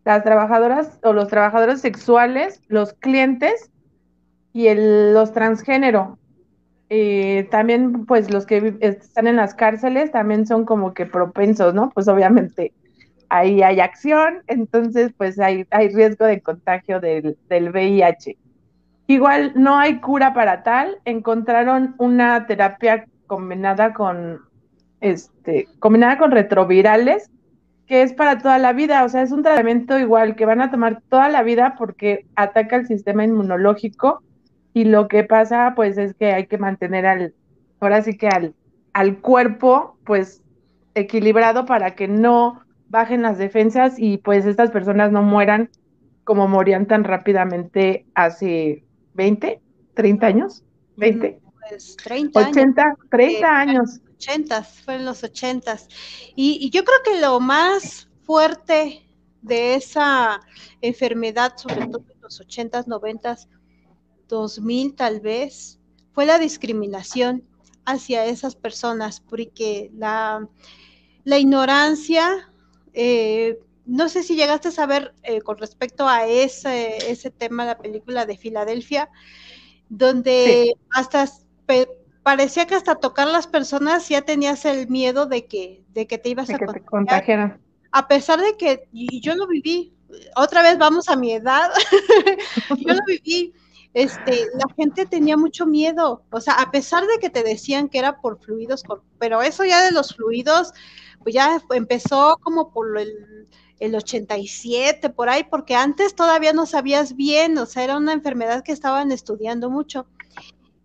[0.04, 3.70] las trabajadoras o los trabajadores sexuales, los clientes
[4.52, 6.18] y el, los transgénero.
[6.90, 11.90] Eh, también, pues los que están en las cárceles también son como que propensos, ¿no?
[11.90, 12.72] Pues obviamente
[13.28, 18.36] ahí hay acción, entonces pues hay, hay riesgo de contagio del, del VIH.
[19.08, 24.40] Igual no hay cura para tal, encontraron una terapia combinada con
[25.00, 27.30] este, combinada con retrovirales,
[27.86, 30.70] que es para toda la vida, o sea, es un tratamiento igual que van a
[30.70, 34.22] tomar toda la vida porque ataca el sistema inmunológico
[34.72, 37.34] y lo que pasa pues es que hay que mantener al,
[37.80, 38.54] ahora sí que al,
[38.92, 40.42] al cuerpo pues
[40.94, 45.70] equilibrado para que no bajen las defensas y pues estas personas no mueran
[46.24, 48.84] como morían tan rápidamente hace
[49.14, 49.60] 20,
[49.94, 50.64] 30 años,
[50.96, 51.38] 20.
[51.68, 52.98] Pues 30 80, años.
[53.10, 54.00] 30 años.
[54.16, 55.78] 80, fueron los 80.
[56.34, 59.06] Y, y yo creo que lo más fuerte
[59.42, 60.40] de esa
[60.80, 63.48] enfermedad, sobre todo en los 80s, 90s,
[64.28, 65.78] 2000 tal vez,
[66.12, 67.44] fue la discriminación
[67.84, 70.48] hacia esas personas, porque la,
[71.24, 72.50] la ignorancia,
[72.92, 77.78] eh, no sé si llegaste a saber eh, con respecto a ese, ese tema, la
[77.78, 79.08] película de Filadelfia,
[79.88, 81.28] donde hasta
[82.22, 86.30] parecía que hasta tocar las personas ya tenías el miedo de que, de que te
[86.30, 87.60] ibas a contagiar.
[87.92, 89.94] A pesar de que, y yo lo viví,
[90.36, 91.70] otra vez vamos a mi edad,
[92.78, 93.54] yo lo viví,
[93.94, 97.98] este, la gente tenía mucho miedo, o sea, a pesar de que te decían que
[97.98, 98.82] era por fluidos,
[99.18, 100.72] pero eso ya de los fluidos,
[101.22, 103.48] pues ya empezó como por el,
[103.78, 108.62] el 87, por ahí, porque antes todavía no sabías bien, o sea, era una enfermedad
[108.62, 110.06] que estaban estudiando mucho.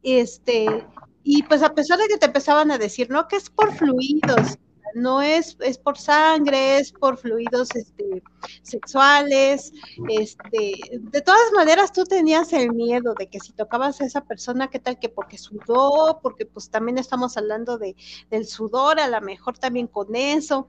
[0.04, 0.86] Este,
[1.24, 4.58] y pues a pesar de que te empezaban a decir, no, que es por fluidos,
[4.96, 8.24] no es, es por sangre, es por fluidos este,
[8.62, 9.72] sexuales,
[10.10, 14.70] este, de todas maneras tú tenías el miedo de que si tocabas a esa persona,
[14.70, 17.96] qué tal que porque sudó, porque pues también estamos hablando de,
[18.30, 20.68] del sudor, a lo mejor también con eso,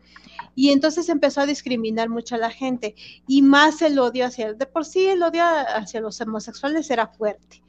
[0.54, 2.94] y entonces empezó a discriminar mucho a la gente,
[3.26, 7.62] y más el odio hacia, de por sí el odio hacia los homosexuales era fuerte.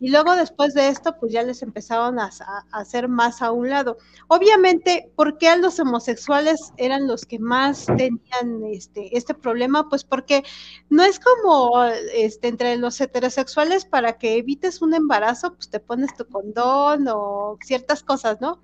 [0.00, 2.30] Y luego después de esto, pues ya les empezaron a,
[2.72, 3.96] hacer más a un lado.
[4.28, 9.88] Obviamente, ¿por qué los homosexuales eran los que más tenían este, este problema?
[9.88, 10.44] Pues porque
[10.90, 11.82] no es como
[12.14, 17.58] este, entre los heterosexuales para que evites un embarazo, pues te pones tu condón o
[17.62, 18.60] ciertas cosas, ¿no?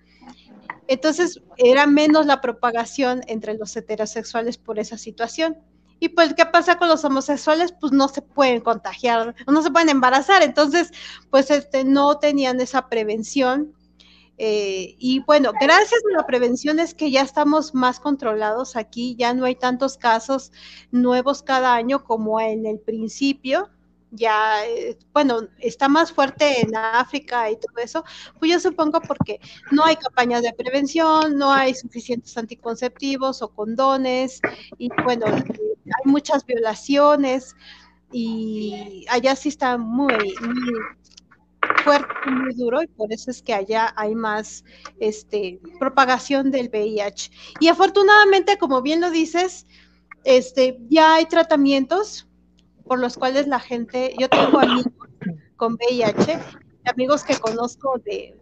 [0.89, 5.57] Entonces era menos la propagación entre los heterosexuales por esa situación.
[6.03, 7.73] Y pues, ¿qué pasa con los homosexuales?
[7.81, 10.43] Pues no se pueden contagiar, no se pueden embarazar.
[10.43, 10.91] Entonces,
[11.31, 13.73] pues este, no tenían esa prevención.
[14.37, 19.33] Eh, y bueno, gracias a la prevención es que ya estamos más controlados aquí, ya
[19.33, 20.51] no hay tantos casos
[20.91, 23.71] nuevos cada año como en el principio
[24.13, 28.05] ya, eh, bueno, está más fuerte en África y todo eso,
[28.39, 29.41] pues yo supongo porque
[29.71, 34.41] no hay campañas de prevención, no hay suficientes anticonceptivos o condones,
[34.77, 35.27] y bueno,
[35.97, 37.55] hay muchas violaciones,
[38.13, 40.75] y allá sí está muy, muy
[41.83, 44.65] fuerte, muy duro, y por eso es que allá hay más
[45.01, 47.31] este, propagación del VIH.
[47.61, 49.67] Y afortunadamente, como bien lo dices,
[50.25, 52.29] este, ya hay tratamientos
[52.85, 54.93] por los cuales la gente, yo tengo amigos
[55.57, 56.39] con VIH,
[56.85, 58.37] amigos que conozco de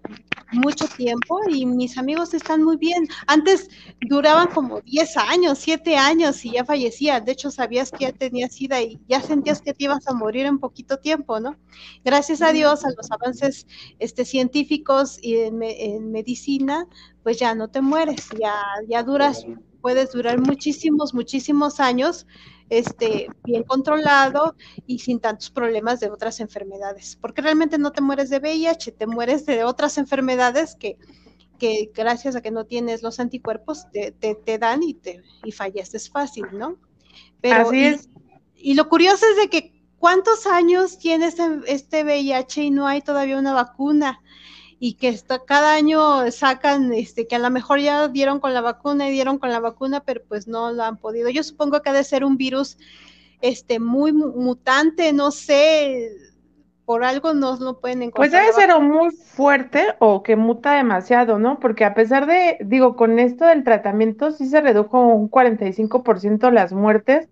[0.52, 3.06] mucho tiempo y mis amigos están muy bien.
[3.26, 3.68] Antes
[4.08, 7.24] duraban como 10 años, 7 años y ya fallecían.
[7.24, 10.46] De hecho, sabías que ya tenías SIDA y ya sentías que te ibas a morir
[10.46, 11.56] en poquito tiempo, ¿no?
[12.04, 13.66] Gracias a Dios, a los avances
[13.98, 16.86] este, científicos y en, en medicina,
[17.22, 18.54] pues ya no te mueres, ya,
[18.88, 19.44] ya duras,
[19.80, 22.26] puedes durar muchísimos, muchísimos años
[22.70, 24.54] este, bien controlado
[24.86, 27.18] y sin tantos problemas de otras enfermedades.
[27.20, 30.96] Porque realmente no te mueres de VIH, te mueres de otras enfermedades que,
[31.58, 36.08] que gracias a que no tienes los anticuerpos te, te, dan y, te, y falleces
[36.08, 36.78] fácil, ¿no?
[37.40, 38.08] Pero, Así es.
[38.56, 43.02] Y, lo curioso es de que cuántos años tiene este, este VIH y no hay
[43.02, 44.20] todavía una vacuna
[44.82, 48.62] y que está, cada año sacan, este, que a lo mejor ya dieron con la
[48.62, 51.28] vacuna y dieron con la vacuna, pero pues no lo han podido.
[51.28, 52.78] Yo supongo que ha de ser un virus
[53.42, 56.10] este, muy mutante, no sé,
[56.86, 58.30] por algo no lo pueden encontrar.
[58.30, 61.60] Pues debe ser o muy fuerte o que muta demasiado, ¿no?
[61.60, 66.72] Porque a pesar de, digo, con esto del tratamiento sí se redujo un 45% las
[66.72, 67.28] muertes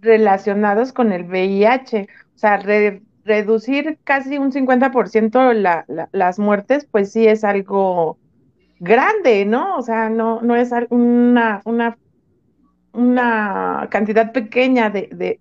[0.00, 2.06] relacionadas con el VIH.
[2.36, 8.18] O sea, re, reducir casi un 50% la, las muertes, pues sí es algo
[8.80, 9.76] grande, ¿no?
[9.76, 11.96] O sea, no, no es una, una,
[12.92, 15.38] una cantidad pequeña de, de,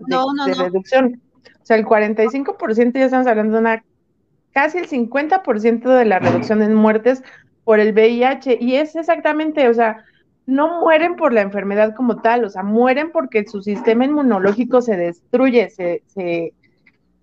[0.58, 1.22] reducción.
[1.62, 3.84] O sea, el 45% ya estamos hablando de una,
[4.52, 7.24] casi el 50% de la reducción en muertes
[7.64, 8.60] por el VIH.
[8.62, 10.06] Y es exactamente, o sea,
[10.46, 14.98] no mueren por la enfermedad como tal, o sea, mueren porque su sistema inmunológico se
[14.98, 16.54] destruye, se, se,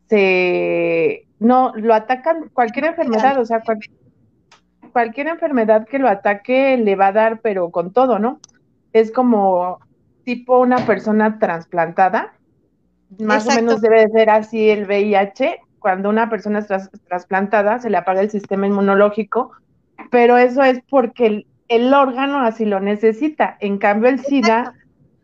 [0.09, 3.63] se no lo atacan cualquier enfermedad, o sea,
[4.93, 8.41] cualquier enfermedad que lo ataque le va a dar, pero con todo, ¿no?
[8.93, 9.79] Es como
[10.25, 12.35] tipo una persona trasplantada,
[13.19, 16.69] más o menos debe de ser así el VIH, cuando una persona es
[17.07, 19.53] trasplantada se le apaga el sistema inmunológico,
[20.11, 23.57] pero eso es porque el, el órgano así lo necesita.
[23.61, 24.75] En cambio, el SIDA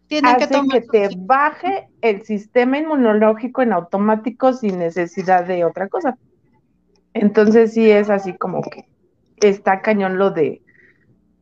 [0.07, 6.17] tienen que, que te baje el sistema inmunológico en automático sin necesidad de otra cosa.
[7.15, 8.87] Entonces sí es así como que
[9.41, 10.63] está cañón lo de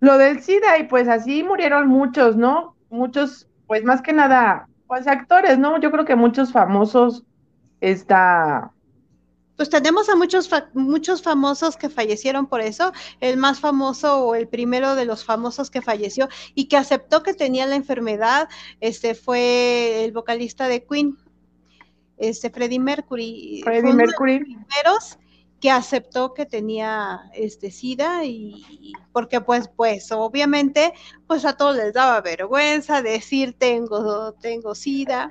[0.01, 2.75] lo del SIDA y pues así murieron muchos, ¿no?
[2.91, 5.79] Muchos, pues más que nada, pues actores, ¿no?
[5.79, 7.25] Yo creo que muchos famosos
[7.81, 8.73] está
[9.57, 12.93] pues tenemos a muchos, muchos famosos que fallecieron por eso.
[13.21, 17.35] El más famoso o el primero de los famosos que falleció y que aceptó que
[17.35, 18.49] tenía la enfermedad,
[18.81, 21.17] este fue el vocalista de Queen,
[22.17, 23.63] este Freddie Mercury.
[23.65, 24.37] Freddie Mercury.
[24.37, 25.19] Uno de los primeros
[25.63, 30.93] que aceptó que tenía este SIDA y porque pues pues obviamente
[31.29, 35.31] pues a todos les daba vergüenza decir tengo tengo SIDA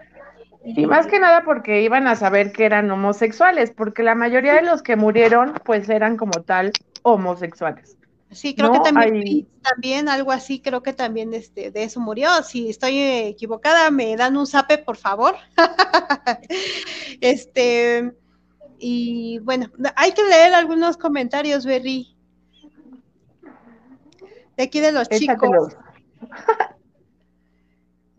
[0.63, 4.61] y más que nada porque iban a saber que eran homosexuales, porque la mayoría de
[4.61, 7.97] los que murieron, pues eran como tal homosexuales.
[8.31, 12.29] Sí, creo que también, también algo así, creo que también este, de eso murió.
[12.43, 15.35] Si estoy equivocada, me dan un zape, por favor.
[17.21, 18.13] este,
[18.79, 22.15] y bueno, hay que leer algunos comentarios, Berry.
[24.55, 25.75] De aquí de los chicos.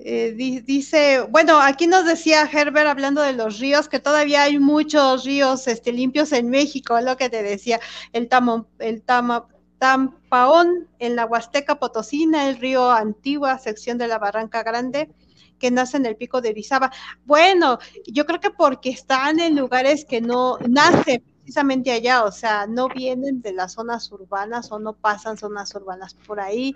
[0.05, 0.33] Eh,
[0.67, 5.69] dice, bueno, aquí nos decía Herbert hablando de los ríos, que todavía hay muchos ríos
[5.69, 7.79] este, limpios en México, lo que te decía,
[8.13, 9.05] el, tamo, el
[9.79, 15.09] Tampaón en la Huasteca Potosina, el río Antigua, sección de la Barranca Grande,
[15.61, 16.91] que nace en el pico de Orizaba.
[17.25, 22.67] Bueno, yo creo que porque están en lugares que no nacen precisamente allá, o sea,
[22.67, 26.75] no vienen de las zonas urbanas o no pasan zonas urbanas por ahí.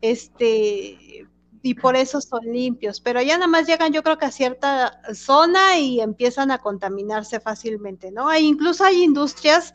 [0.00, 1.26] Este,
[1.62, 5.02] y por eso son limpios, pero ya nada más llegan yo creo que a cierta
[5.14, 8.28] zona y empiezan a contaminarse fácilmente, ¿no?
[8.28, 9.74] Hay, incluso hay industrias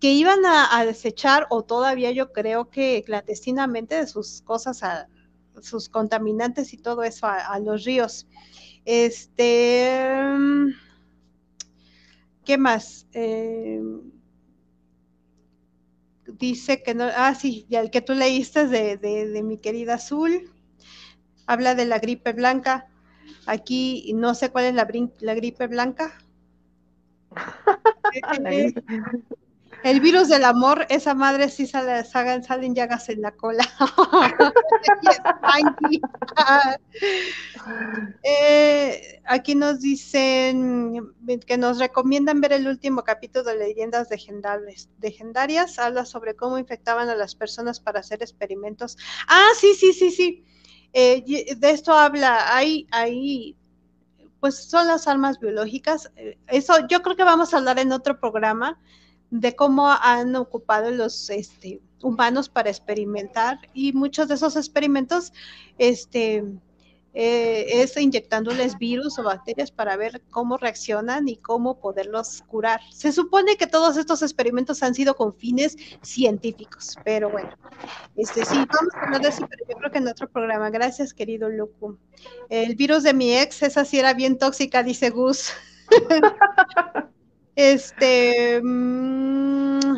[0.00, 5.08] que iban a, desechar o todavía yo creo que clandestinamente de sus cosas, a,
[5.60, 8.26] sus contaminantes y todo eso a, los ríos.
[8.84, 10.10] Este,
[12.44, 13.06] ¿qué más?
[13.12, 13.80] Eh,
[16.26, 20.50] dice que no, ah, sí, ya el que tú leíste de, de mi querida Azul
[21.46, 22.88] habla de la gripe blanca.
[23.46, 24.88] Aquí no sé cuál es la,
[25.20, 26.18] la gripe blanca.
[29.82, 33.68] El virus del amor, esa madre sí sale, salen, salen llagas en la cola.
[38.22, 41.12] eh, aquí nos dicen
[41.46, 44.08] que nos recomiendan ver el último capítulo de Leyendas
[45.00, 45.80] Legendarias.
[45.80, 48.96] Habla sobre cómo infectaban a las personas para hacer experimentos.
[49.26, 50.44] Ah, sí, sí, sí, sí.
[50.92, 53.56] Eh, de esto habla, hay, hay,
[54.40, 56.10] pues son las armas biológicas.
[56.16, 58.78] Eh, eso yo creo que vamos a hablar en otro programa
[59.30, 65.32] de cómo han ocupado los este, humanos para experimentar y muchos de esos experimentos
[65.78, 66.44] este,
[67.14, 72.80] eh, es inyectándoles virus o bacterias para ver cómo reaccionan y cómo poderlos curar.
[72.90, 77.50] Se supone que todos estos experimentos han sido con fines científicos, pero bueno,
[78.16, 80.70] este sí, vamos a hablar de eso, pero yo creo que en otro programa.
[80.70, 81.98] Gracias, querido Luku.
[82.48, 85.52] El virus de mi ex, esa sí era bien tóxica, dice Gus.
[87.56, 89.96] este, mm,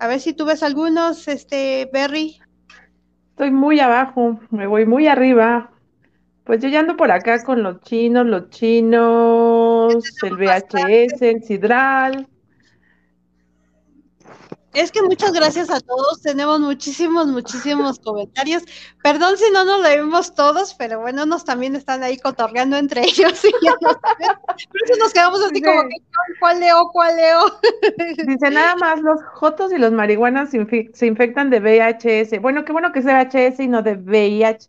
[0.00, 2.40] a ver si tú ves algunos, este, Berry.
[3.40, 5.70] Estoy muy abajo, me voy muy arriba.
[6.44, 12.28] Pues yo ya ando por acá con los chinos, los chinos, el VHS, el Sidral.
[14.72, 18.62] Es que muchas gracias a todos, tenemos muchísimos, muchísimos comentarios.
[19.02, 23.42] Perdón si no nos leemos todos, pero bueno, nos también están ahí cotorreando entre ellos.
[23.62, 25.96] Y Por eso nos quedamos así como que,
[26.38, 26.88] ¿cuál leo?
[26.92, 27.40] ¿Cuál leo?
[28.26, 32.40] Dice, nada más los jotos y los marihuanas se, infectan de VHS.
[32.40, 34.68] Bueno, qué bueno que sea VHS y no de VIH.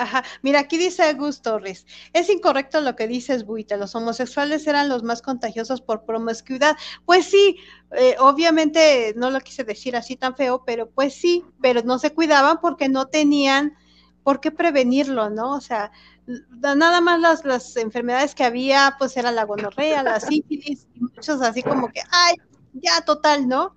[0.00, 4.88] Ajá, mira, aquí dice Gus Torres, es incorrecto lo que dices, Buita, los homosexuales eran
[4.88, 6.74] los más contagiosos por promiscuidad.
[7.04, 7.58] Pues sí,
[7.92, 12.14] eh, obviamente no lo quise decir así tan feo, pero pues sí, pero no se
[12.14, 13.76] cuidaban porque no tenían
[14.22, 15.52] por qué prevenirlo, ¿no?
[15.52, 15.92] O sea,
[16.26, 21.42] nada más las, las enfermedades que había, pues era la gonorrea, la sífilis, y muchos
[21.42, 22.36] así como que, ay,
[22.72, 23.76] ya total, ¿no?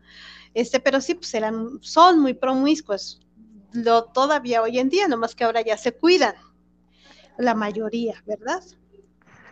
[0.54, 3.23] Este, pero sí, pues eran, son muy promiscuos
[3.74, 6.36] lo todavía hoy en día, nomás que ahora ya se cuidan,
[7.38, 8.62] la mayoría, ¿verdad?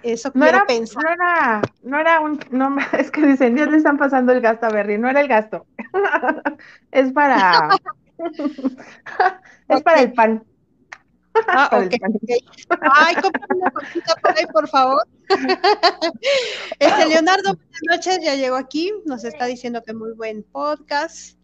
[0.04, 1.04] Eso no era, pensar.
[1.04, 4.66] No era, no era un, no, es que dicen, Dios le están pasando el gasto
[4.68, 5.66] a Berry, no era el gasto,
[6.92, 7.70] es para,
[9.68, 10.44] es para el pan.
[11.48, 11.98] Ah, okay,
[12.82, 15.08] Ay, cómprame una cosita por ahí, por favor.
[16.78, 21.38] Este Leonardo, buenas noches, ya llegó aquí, nos está diciendo que muy buen podcast.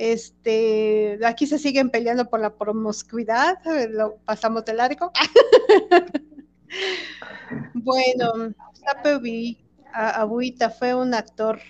[0.00, 3.58] Este, aquí se siguen peleando por la promiscuidad,
[3.90, 5.12] lo pasamos de largo.
[7.74, 11.60] bueno, Sapevi Abuita fue un actor.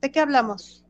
[0.00, 0.82] ¿De qué hablamos?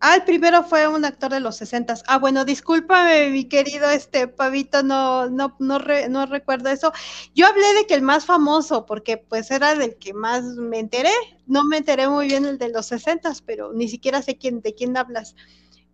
[0.00, 1.96] Ah, el primero fue un actor de los 60.
[2.06, 5.78] Ah, bueno, discúlpame, mi querido este Pavito, no, no, no,
[6.08, 6.90] no recuerdo eso.
[7.34, 11.12] Yo hablé de que el más famoso, porque pues era del que más me enteré.
[11.46, 14.74] No me enteré muy bien el de los 60, pero ni siquiera sé quién, de
[14.74, 15.36] quién hablas.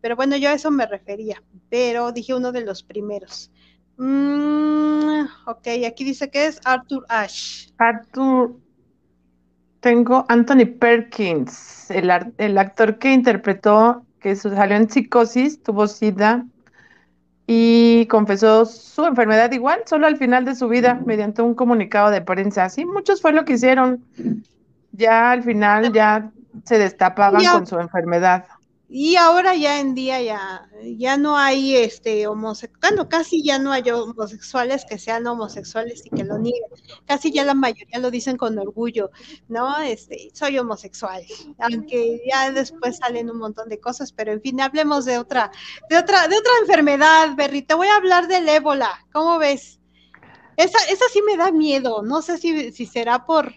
[0.00, 3.50] Pero bueno, yo a eso me refería, pero dije uno de los primeros.
[3.96, 7.72] Mm, ok, aquí dice que es Arthur Ashe.
[7.78, 8.56] Arthur,
[9.80, 16.44] tengo Anthony Perkins, el, el actor que interpretó, que salió en psicosis, tuvo sida
[17.50, 22.20] y confesó su enfermedad igual, solo al final de su vida, mediante un comunicado de
[22.20, 22.68] prensa.
[22.68, 24.04] Sí, muchos fue lo que hicieron.
[24.92, 26.30] Ya al final ya
[26.64, 28.44] se destapaban con su enfermedad.
[28.90, 30.66] Y ahora ya en día ya,
[30.96, 36.24] ya no hay este homosexuales, casi ya no hay homosexuales que sean homosexuales y que
[36.24, 36.70] lo nieguen.
[37.04, 39.10] Casi ya la mayoría lo dicen con orgullo,
[39.48, 39.78] ¿no?
[39.80, 41.22] Este, soy homosexual,
[41.58, 45.50] aunque ya después salen un montón de cosas, pero en fin, hablemos de otra,
[45.90, 47.60] de otra, de otra enfermedad, Berry.
[47.62, 49.80] Te voy a hablar del ébola, ¿cómo ves?
[50.56, 53.52] Esa, esa sí me da miedo, no sé si, si será por,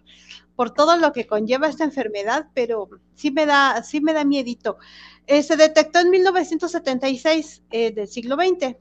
[0.55, 4.77] por todo lo que conlleva esta enfermedad, pero sí me da, sí me da miedito.
[5.27, 8.75] Eh, se detectó en 1976 eh, del siglo XX.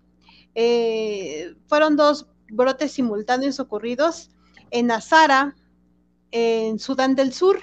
[0.55, 4.31] Eh, fueron dos brotes simultáneos ocurridos
[4.71, 5.55] en Azara,
[6.33, 7.61] en Sudán del Sur,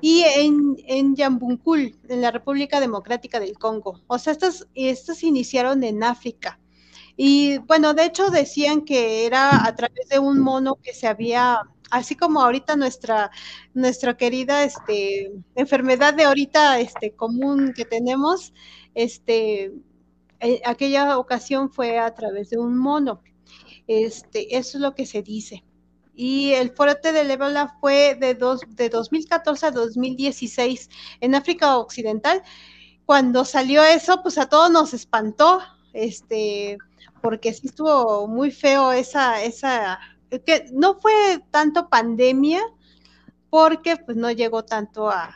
[0.00, 4.00] y en, en Yambunkul, en la República Democrática del Congo.
[4.06, 6.58] O sea, estos, estos iniciaron en África.
[7.16, 11.60] Y bueno, de hecho decían que era a través de un mono que se había
[11.92, 13.30] así como ahorita nuestra,
[13.74, 18.54] nuestra querida este, enfermedad de ahorita este, común que tenemos,
[18.94, 19.72] este,
[20.40, 23.22] eh, aquella ocasión fue a través de un mono.
[23.86, 25.64] Este, eso es lo que se dice.
[26.14, 30.88] Y el fuerte del ébola fue de 2014 a 2016
[31.20, 32.42] en África Occidental.
[33.04, 35.60] Cuando salió eso, pues a todos nos espantó,
[35.92, 36.78] este,
[37.20, 39.98] porque sí estuvo muy feo esa, esa,
[40.40, 41.12] que no fue
[41.50, 42.62] tanto pandemia,
[43.52, 45.30] porque pues no llegó tanto a,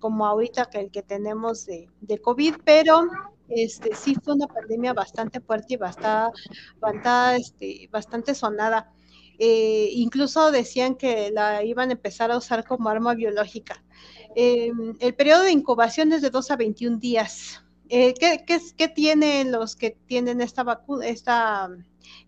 [0.00, 1.88] como ahorita que el que tenemos de,
[2.20, 3.06] COVID, pero
[3.48, 6.36] este sí fue una pandemia bastante fuerte y bastante,
[6.80, 8.90] bastante, este, bastante sonada.
[9.38, 13.84] Eh, incluso decían que la iban a empezar a usar como arma biológica.
[14.34, 17.64] Eh, el periodo de incubación es de 2 a 21 días.
[17.88, 21.68] Eh, ¿qué, qué, qué, tienen los que tienen esta vacuna, esta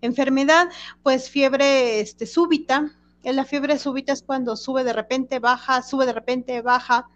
[0.00, 0.68] enfermedad,
[1.02, 2.92] pues fiebre este, súbita.
[3.22, 7.08] La fiebre súbita es cuando sube de repente, baja, sube de repente, baja,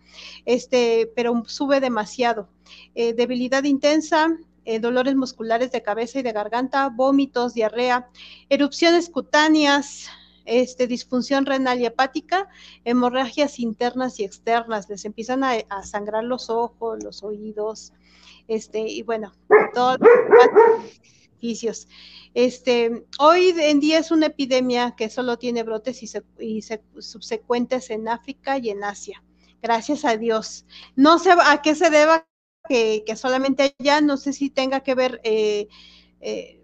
[0.44, 2.48] este, pero sube demasiado.
[2.94, 8.08] Eh, debilidad intensa, eh, dolores musculares de cabeza y de garganta, vómitos, diarrea,
[8.48, 10.08] erupciones cutáneas,
[10.44, 12.48] este, disfunción renal y hepática,
[12.84, 17.92] hemorragias internas y externas, les empiezan a, a sangrar los ojos, los oídos,
[18.48, 19.32] este, y bueno,
[19.74, 20.08] todos los
[22.34, 26.62] Este, hoy en día es una epidemia que solo tiene brotes y,
[27.00, 29.22] subsecuentes en África y en Asia.
[29.62, 30.64] Gracias a Dios.
[30.96, 32.26] No sé a qué se deba
[32.68, 35.68] que, solamente allá, no sé si tenga que ver eh,
[36.20, 36.62] eh,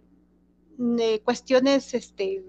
[1.25, 2.45] cuestiones este,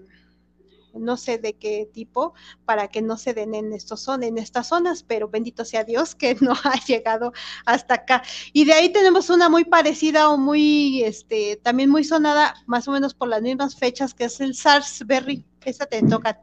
[0.94, 2.34] no sé de qué tipo,
[2.64, 6.14] para que no se den en, estos son, en estas zonas, pero bendito sea Dios
[6.14, 7.32] que no ha llegado
[7.66, 8.22] hasta acá.
[8.52, 12.92] Y de ahí tenemos una muy parecida o muy, este, también muy sonada, más o
[12.92, 15.44] menos por las mismas fechas, que es el SARS, Berry.
[15.64, 16.40] Esa te toca.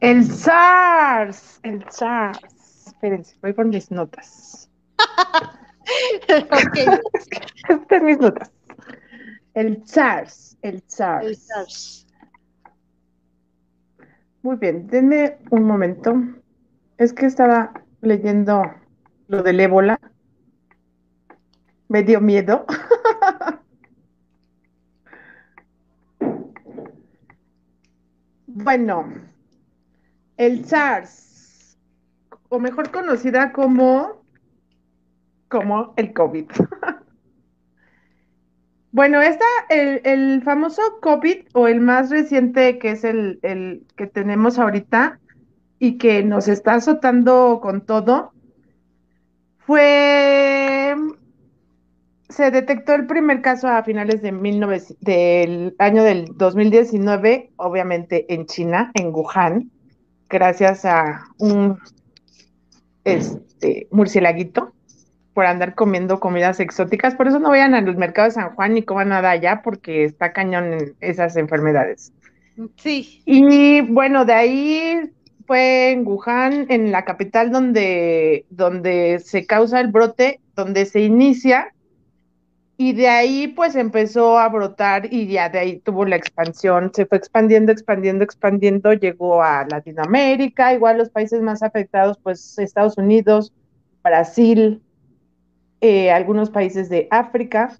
[0.00, 2.86] El SARS, el SARS.
[2.86, 4.68] Espérense, voy por mis notas.
[6.28, 7.00] ok.
[7.68, 8.50] Estas mis notas.
[9.54, 11.26] El SARS, el SARS.
[11.26, 12.05] El SARS.
[14.46, 16.14] Muy bien, denme un momento.
[16.98, 18.62] Es que estaba leyendo
[19.26, 19.98] lo del ébola.
[21.88, 22.64] Me dio miedo.
[28.46, 29.12] bueno,
[30.36, 31.76] el SARS,
[32.48, 34.22] o mejor conocida como,
[35.48, 36.48] como el COVID.
[38.96, 45.20] Bueno, está el, famoso COVID o el más reciente que es el, que tenemos ahorita
[45.78, 48.32] y que nos está azotando con todo,
[49.58, 50.94] fue,
[52.30, 54.32] se detectó el primer caso a finales de
[55.00, 59.70] del año del 2019, obviamente en China, en Wuhan,
[60.30, 61.78] gracias a un
[63.04, 64.72] este, murcielaguito
[65.36, 67.14] por andar comiendo comidas exóticas.
[67.14, 70.04] Por eso no vayan a los mercados de San Juan ni coman nada allá, porque
[70.04, 72.10] está cañón en esas enfermedades.
[72.76, 73.20] Sí.
[73.26, 75.12] Y bueno, de ahí
[75.46, 81.70] fue en Wuhan, en la capital donde, donde se causa el brote, donde se inicia,
[82.78, 87.04] y de ahí pues empezó a brotar y ya de ahí tuvo la expansión, se
[87.04, 93.52] fue expandiendo, expandiendo, expandiendo, llegó a Latinoamérica, igual los países más afectados pues Estados Unidos,
[94.02, 94.80] Brasil,
[95.80, 97.76] eh, algunos países de África.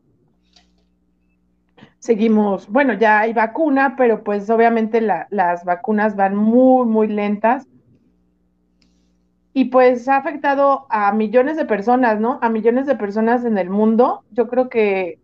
[1.98, 7.66] Seguimos, bueno, ya hay vacuna, pero pues obviamente las vacunas van muy, muy lentas.
[9.52, 12.38] Y pues ha afectado a millones de personas, ¿no?
[12.42, 14.22] A millones de personas en el mundo.
[14.30, 15.18] Yo creo que,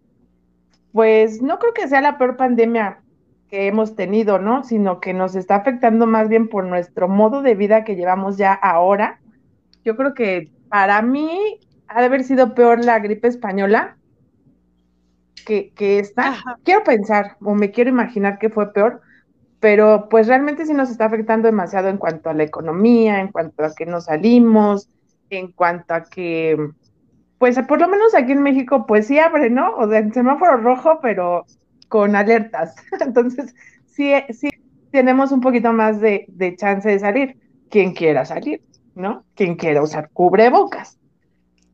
[0.93, 3.03] pues no creo que sea la peor pandemia
[3.49, 4.65] que hemos tenido, ¿no?
[4.65, 8.55] Sino que nos está afectando más bien por nuestro modo de vida que llevamos ya
[8.55, 9.21] ahora.
[9.85, 11.61] Yo creo que para mí
[11.95, 13.97] ha de haber sido peor la gripe española
[15.45, 16.37] que, que esta.
[16.65, 19.01] Quiero pensar, o me quiero imaginar que fue peor,
[19.61, 23.65] pero pues realmente sí nos está afectando demasiado en cuanto a la economía, en cuanto
[23.65, 24.89] a que no salimos,
[25.31, 26.57] en cuanto a que,
[27.39, 29.75] pues por lo menos aquí en México, pues sí abre, ¿no?
[29.77, 31.45] O sea, en semáforo rojo, pero
[31.89, 32.75] con alertas.
[33.01, 33.55] Entonces,
[33.87, 34.51] sí, sí
[34.91, 37.37] tenemos un poquito más de, de chance de salir,
[37.71, 38.63] quien quiera salir,
[38.95, 39.25] ¿no?
[39.35, 40.99] Quien quiera usar cubrebocas.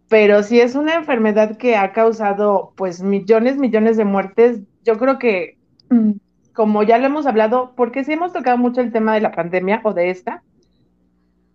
[0.09, 5.19] Pero si es una enfermedad que ha causado, pues, millones, millones de muertes, yo creo
[5.19, 5.59] que
[5.91, 6.13] mm,
[6.55, 9.81] como ya lo hemos hablado, porque sí hemos tocado mucho el tema de la pandemia
[9.85, 10.43] o de esta,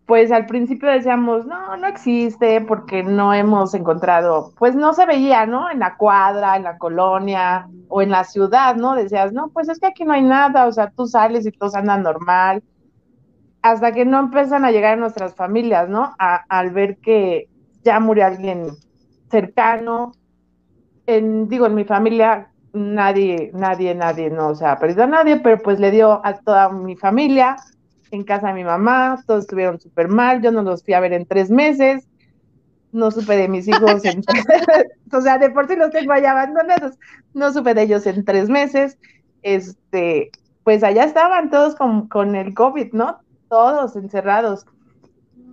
[0.05, 5.45] pues al principio decíamos, no, no existe porque no hemos encontrado, pues no se veía,
[5.45, 5.69] ¿no?
[5.69, 8.95] En la cuadra, en la colonia o en la ciudad, ¿no?
[8.95, 11.75] Decías, no, pues es que aquí no hay nada, o sea, tú sales y todos
[11.75, 12.63] andan normal,
[13.61, 16.13] hasta que no empiezan a llegar a nuestras familias, ¿no?
[16.17, 17.47] al ver que
[17.84, 18.67] ya murió alguien
[19.29, 20.13] cercano.
[21.05, 25.61] En, digo, en mi familia nadie, nadie, nadie, no se ha perdido a nadie, pero
[25.61, 27.55] pues le dio a toda mi familia,
[28.11, 31.13] en casa de mi mamá, todos estuvieron súper mal, yo no los fui a ver
[31.13, 32.07] en tres meses,
[32.91, 34.23] no supe de mis hijos, en,
[35.11, 36.97] o sea, de por sí los tengo allá abandonados,
[37.34, 38.97] no supe de ellos en tres meses,
[39.43, 40.31] este,
[40.63, 43.19] pues allá estaban todos con, con el COVID, ¿no?
[43.49, 44.65] Todos encerrados.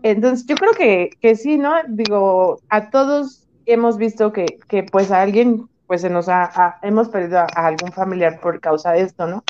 [0.03, 1.73] Entonces, yo creo que, que sí, ¿no?
[1.89, 7.09] Digo, a todos hemos visto que, que pues a alguien pues se nos ha, hemos
[7.09, 9.43] perdido a, algún familiar por causa de esto, ¿no?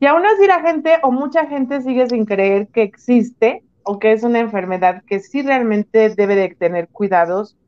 [0.00, 4.12] Y aún así la gente o mucha gente sigue sin creer que existe o que
[4.12, 7.58] es una enfermedad que sí realmente debe de tener cuidados.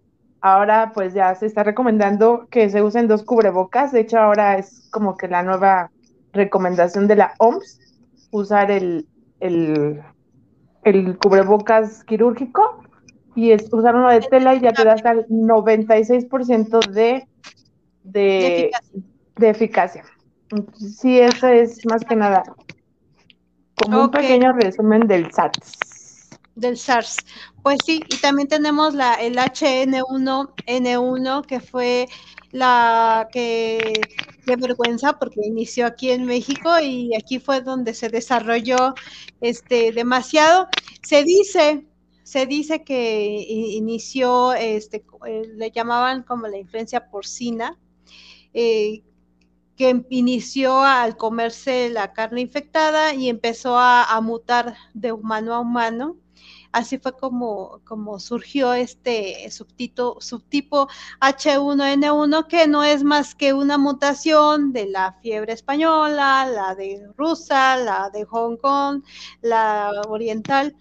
[0.40, 3.92] Ahora pues ya se está recomendando que se usen dos cubrebocas.
[3.92, 5.90] De hecho ahora es como que la nueva
[6.32, 7.78] recomendación de la OMS,
[8.30, 9.06] usar el,
[9.40, 10.02] el,
[10.84, 12.82] el cubrebocas quirúrgico
[13.34, 17.26] y es usar uno de tela y ya te da hasta el 96% de
[18.04, 18.70] de,
[19.40, 20.04] eficacia.
[20.76, 22.42] Sí, eso es más que nada
[23.76, 25.78] como un pequeño resumen del SARS.
[26.56, 27.18] Del SARS.
[27.62, 32.08] Pues sí, y también tenemos la, el HN1N1, que fue
[32.50, 34.00] la que,
[34.46, 38.94] qué vergüenza, porque inició aquí en México y aquí fue donde se desarrolló
[39.40, 40.68] este demasiado.
[41.02, 41.86] Se dice,
[42.22, 47.78] se dice que inició, este, eh, le llamaban como la influencia porcina,
[48.52, 49.02] eh,
[49.76, 56.16] que inició al comerse la carne infectada y empezó a, mutar de humano a humano.
[56.72, 60.88] Así fue como, como surgió este subtito, subtipo
[61.20, 67.76] H1N1, que no es más que una mutación de la fiebre española, la de rusa,
[67.76, 69.02] la de Hong Kong,
[69.40, 70.76] la oriental.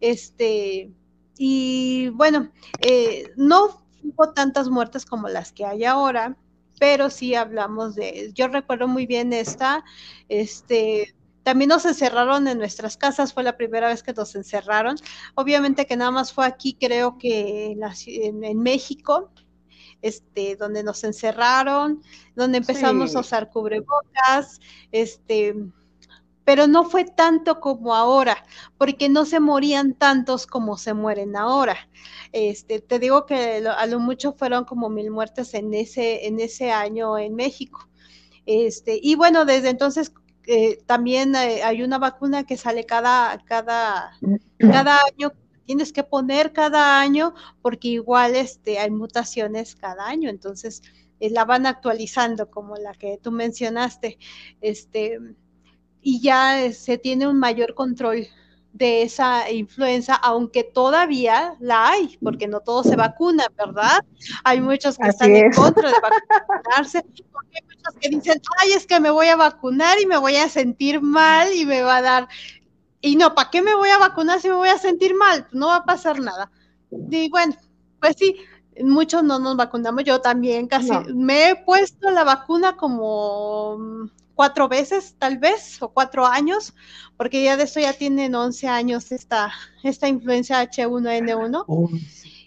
[0.00, 0.92] Este,
[1.36, 2.50] y bueno,
[2.80, 6.36] eh, no hubo tantas muertes como las que hay ahora,
[6.78, 9.84] pero sí hablamos de, yo recuerdo muy bien esta,
[10.28, 11.14] este,
[11.48, 14.96] también nos encerraron en nuestras casas, fue la primera vez que nos encerraron.
[15.34, 19.30] Obviamente que nada más fue aquí, creo que en, en, México,
[20.02, 22.02] este, donde nos encerraron,
[22.36, 24.60] donde empezamos a usar cubrebocas,
[24.92, 25.54] este,
[26.44, 28.44] pero no fue tanto como ahora,
[28.76, 31.78] porque no se morían tantos como se mueren ahora.
[32.32, 36.72] Este, te digo que a lo mucho fueron como mil muertes en ese, en ese
[36.72, 37.88] año en México.
[38.44, 40.12] Este, y bueno, desde entonces
[40.50, 44.18] eh, también eh, hay una vacuna que sale cada, cada,
[44.58, 45.30] cada año
[45.66, 50.80] tienes que poner cada año porque igual este, hay mutaciones cada año, entonces
[51.20, 54.18] eh, la van actualizando como la que tú mencionaste.
[54.62, 55.18] Este,
[56.00, 58.26] y ya se tiene un mayor control
[58.72, 64.04] de esa influenza, aunque todavía la hay, porque no todos se vacunan, ¿verdad?
[64.44, 65.94] Hay muchos que están en contra de
[66.48, 67.02] vacunarse,
[67.32, 70.36] porque hay muchos que dicen, ay, es que me voy a vacunar y me voy
[70.36, 72.28] a sentir mal y me va a dar,
[73.00, 75.46] y no, ¿para qué me voy a vacunar si me voy a sentir mal?
[75.52, 76.50] No va a pasar nada.
[76.90, 77.54] Y bueno,
[78.00, 78.36] pues sí,
[78.80, 84.08] muchos no nos vacunamos, yo también casi me he puesto la vacuna como
[84.38, 86.72] cuatro veces, tal vez, o cuatro años,
[87.16, 91.64] porque ya de eso ya tienen 11 años esta, esta influencia H1N1.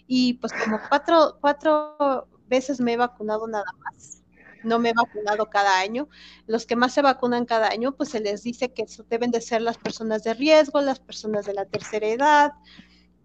[0.06, 4.22] Y pues como cuatro, cuatro veces me he vacunado nada más.
[4.64, 6.08] No me he vacunado cada año.
[6.46, 9.60] Los que más se vacunan cada año, pues se les dice que deben de ser
[9.60, 12.52] las personas de riesgo, las personas de la tercera edad,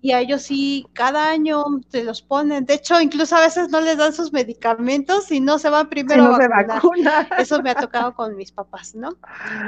[0.08, 2.66] y a ellos sí, cada año se los ponen.
[2.66, 6.34] De hecho, incluso a veces no les dan sus medicamentos y no se van primero
[6.34, 7.28] a vacunar.
[7.38, 9.18] Eso me ha tocado con mis papás, ¿no?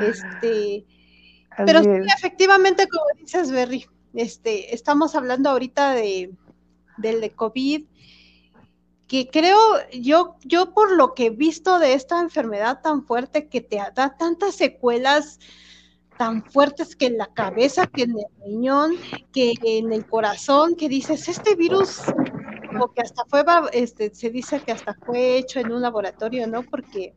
[0.02, 0.86] Este,
[1.58, 6.32] pero sí, efectivamente, como dices, Berry, este, estamos hablando ahorita de,
[6.96, 7.84] del de COVID
[9.10, 9.60] que creo,
[9.92, 14.16] yo, yo por lo que he visto de esta enfermedad tan fuerte que te da
[14.16, 15.40] tantas secuelas
[16.20, 18.96] tan fuertes que en la cabeza, que en el riñón,
[19.32, 22.02] que en el corazón, que dices, este virus,
[22.78, 26.64] o que hasta fue, este, se dice que hasta fue hecho en un laboratorio, ¿no?
[26.64, 27.16] Porque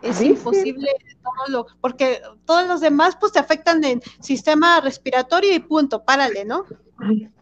[0.00, 0.88] es imposible
[1.22, 6.46] todo lo, porque todos los demás pues te afectan en sistema respiratorio y punto, párale,
[6.46, 6.64] ¿no?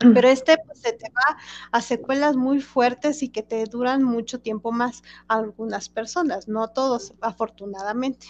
[0.01, 1.39] Pero este pues, se te va
[1.71, 6.67] a secuelas muy fuertes y que te duran mucho tiempo más a algunas personas, no
[6.67, 8.27] todos, afortunadamente.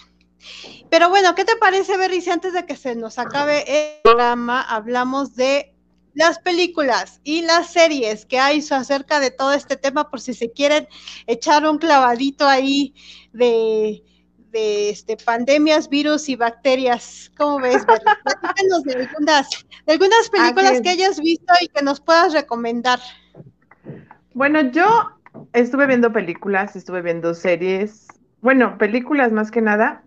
[0.90, 4.62] Pero bueno, ¿qué te parece, Berry, si antes de que se nos acabe el programa
[4.62, 5.74] hablamos de
[6.14, 10.50] las películas y las series que hay acerca de todo este tema por si se
[10.50, 10.88] quieren
[11.26, 12.94] echar un clavadito ahí
[13.32, 14.02] de,
[14.50, 17.30] de este, pandemias, virus y bacterias.
[17.36, 18.04] ¿Cómo ves, Berry?
[18.84, 19.48] de algunas,
[19.86, 23.00] de algunas películas que hayas visto y que nos puedas recomendar.
[24.34, 25.10] Bueno, yo
[25.52, 28.08] estuve viendo películas, estuve viendo series,
[28.40, 30.02] bueno, películas más que nada.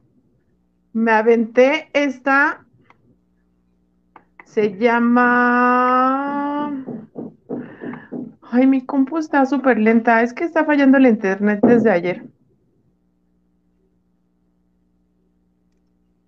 [0.93, 2.65] Me aventé esta,
[4.45, 5.91] se llama...
[8.53, 12.25] Ay, mi compu está súper lenta, es que está fallando el internet desde ayer.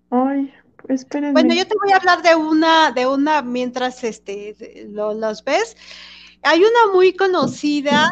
[0.08, 0.50] Ay,
[0.88, 1.32] espérenme.
[1.34, 4.56] Bueno, yo te voy a hablar de una, de una mientras este
[4.88, 5.76] lo, los ves.
[6.42, 8.10] Hay una muy conocida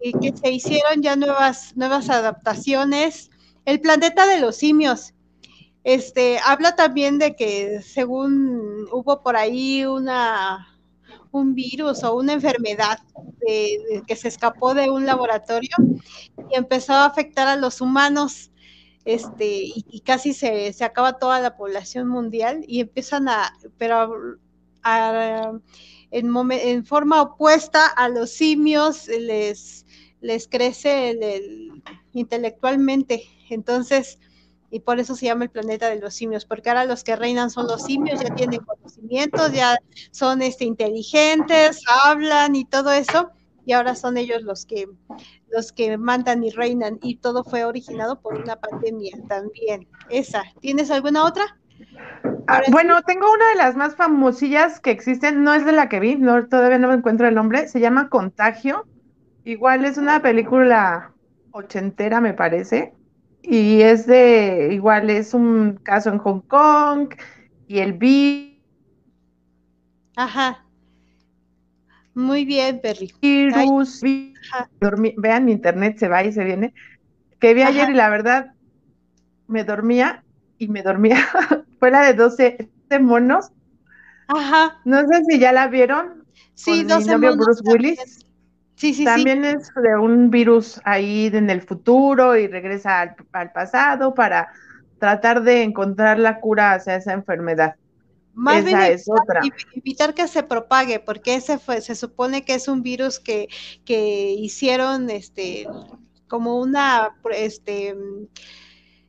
[0.00, 3.30] y que se hicieron ya nuevas, nuevas adaptaciones.
[3.66, 5.12] El planeta de los simios.
[5.84, 10.68] Este habla también de que según hubo por ahí una
[11.32, 12.98] un virus o una enfermedad
[13.46, 15.74] que se escapó de un laboratorio
[16.50, 18.52] y empezó a afectar a los humanos
[19.04, 24.38] este, y, casi se, acaba toda la población mundial y empiezan a, pero
[26.10, 29.86] en, forma opuesta a los simios les,
[30.20, 31.18] les crece
[32.12, 33.24] intelectualmente.
[33.50, 34.20] Entonces,
[34.72, 37.50] y por eso se llama el planeta de los simios, porque ahora los que reinan
[37.50, 39.76] son los simios, ya tienen conocimientos, ya
[40.10, 43.30] son este, inteligentes, hablan y todo eso,
[43.66, 44.88] y ahora son ellos los que
[45.50, 49.86] los que mandan y reinan y todo fue originado por una pandemia también.
[50.08, 51.44] Esa, ¿tienes alguna otra?
[52.48, 56.00] Ah, bueno, tengo una de las más famosillas que existen, no es de la que
[56.00, 58.86] vi, no, todavía no me encuentro el nombre, se llama Contagio.
[59.44, 61.12] Igual es una película
[61.50, 62.94] ochentera, me parece,
[63.42, 67.14] y es de, igual es un caso en Hong Kong
[67.66, 68.52] y el virus.
[70.16, 70.64] Ajá.
[72.14, 73.12] Muy bien, Perry.
[73.20, 74.00] Virus,
[75.16, 76.74] vean, mi internet se va y se viene.
[77.40, 78.52] Que vi ayer y la verdad
[79.48, 80.22] me dormía
[80.58, 81.16] y me dormía.
[81.78, 82.70] Fue la de 12,
[83.00, 83.50] monos.
[84.28, 84.80] Ajá.
[84.84, 86.24] No sé si ya la vieron.
[86.54, 87.36] Sí, 12 monos.
[87.38, 88.21] Bruce Willis.
[88.74, 93.52] Sí, sí, también es de un virus ahí en el futuro y regresa al, al
[93.52, 94.48] pasado para
[94.98, 97.76] tratar de encontrar la cura hacia esa enfermedad.
[98.34, 99.40] Más bien es otra.
[99.74, 103.48] evitar que se propague, porque ese fue, se supone que es un virus que,
[103.84, 105.66] que hicieron este
[106.28, 107.94] como una este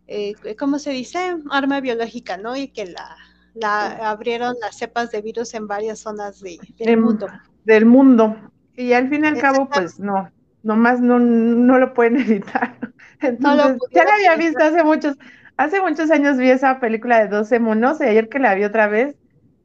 [0.07, 1.38] eh, ¿cómo se dice?
[1.51, 2.55] arma biológica, ¿no?
[2.57, 3.16] Y que la,
[3.53, 7.28] la abrieron las cepas de virus en varias zonas de, del mundo.
[7.64, 8.36] Del mundo.
[8.76, 10.32] Y al fin y al cabo, pues no,
[10.63, 12.78] nomás no, no lo pueden evitar.
[13.19, 15.15] Entonces, ya la había visto hace muchos,
[15.57, 18.88] Hace muchos años vi esa película de 12 monos y ayer que la vi otra
[18.88, 19.15] vez,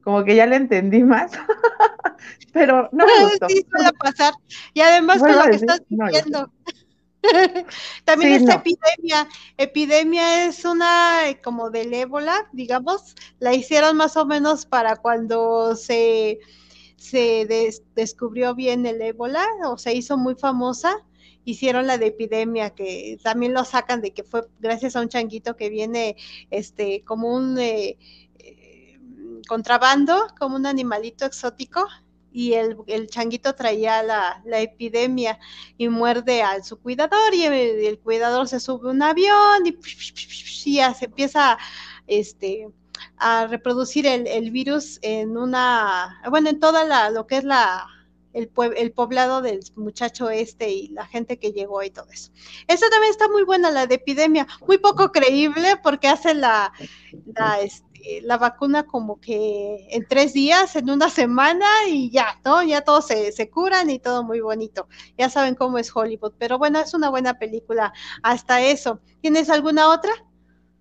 [0.02, 1.32] como que ya la entendí más.
[2.52, 3.48] Pero no me gustó.
[3.48, 4.34] Sí, suele pasar.
[4.74, 6.52] Y además con lo que estás diciendo.
[8.04, 14.66] También esta epidemia, epidemia es una como del ébola, digamos, la hicieron más o menos
[14.66, 16.38] para cuando se,
[16.98, 20.98] se descubrió bien el ébola o se hizo muy famosa,
[21.44, 25.56] hicieron la de epidemia, que también lo sacan de que fue gracias a un changuito
[25.56, 26.16] que viene
[26.50, 27.96] este como un eh,
[28.40, 28.98] eh,
[29.48, 31.86] contrabando, como un animalito exótico,
[32.32, 32.76] y el,
[33.08, 35.38] changuito traía la, epidemia
[35.78, 40.92] y muerde a su cuidador y el, cuidador se sube a un avión y, ya
[40.94, 41.58] se empieza
[42.06, 42.68] este,
[43.20, 47.86] a reproducir el, el, virus en una, bueno, en toda la, lo que es la,
[48.32, 52.30] el, el, poblado del muchacho este y la gente que llegó y todo eso.
[52.66, 56.72] Esta también está muy buena, la de epidemia, muy poco creíble porque hace la,
[57.34, 62.62] la, este, la vacuna como que en tres días, en una semana y ya, ¿no?
[62.62, 64.88] Ya todos se, se curan y todo muy bonito.
[65.16, 67.92] Ya saben cómo es Hollywood, pero bueno, es una buena película
[68.22, 69.00] hasta eso.
[69.20, 70.12] ¿Tienes alguna otra?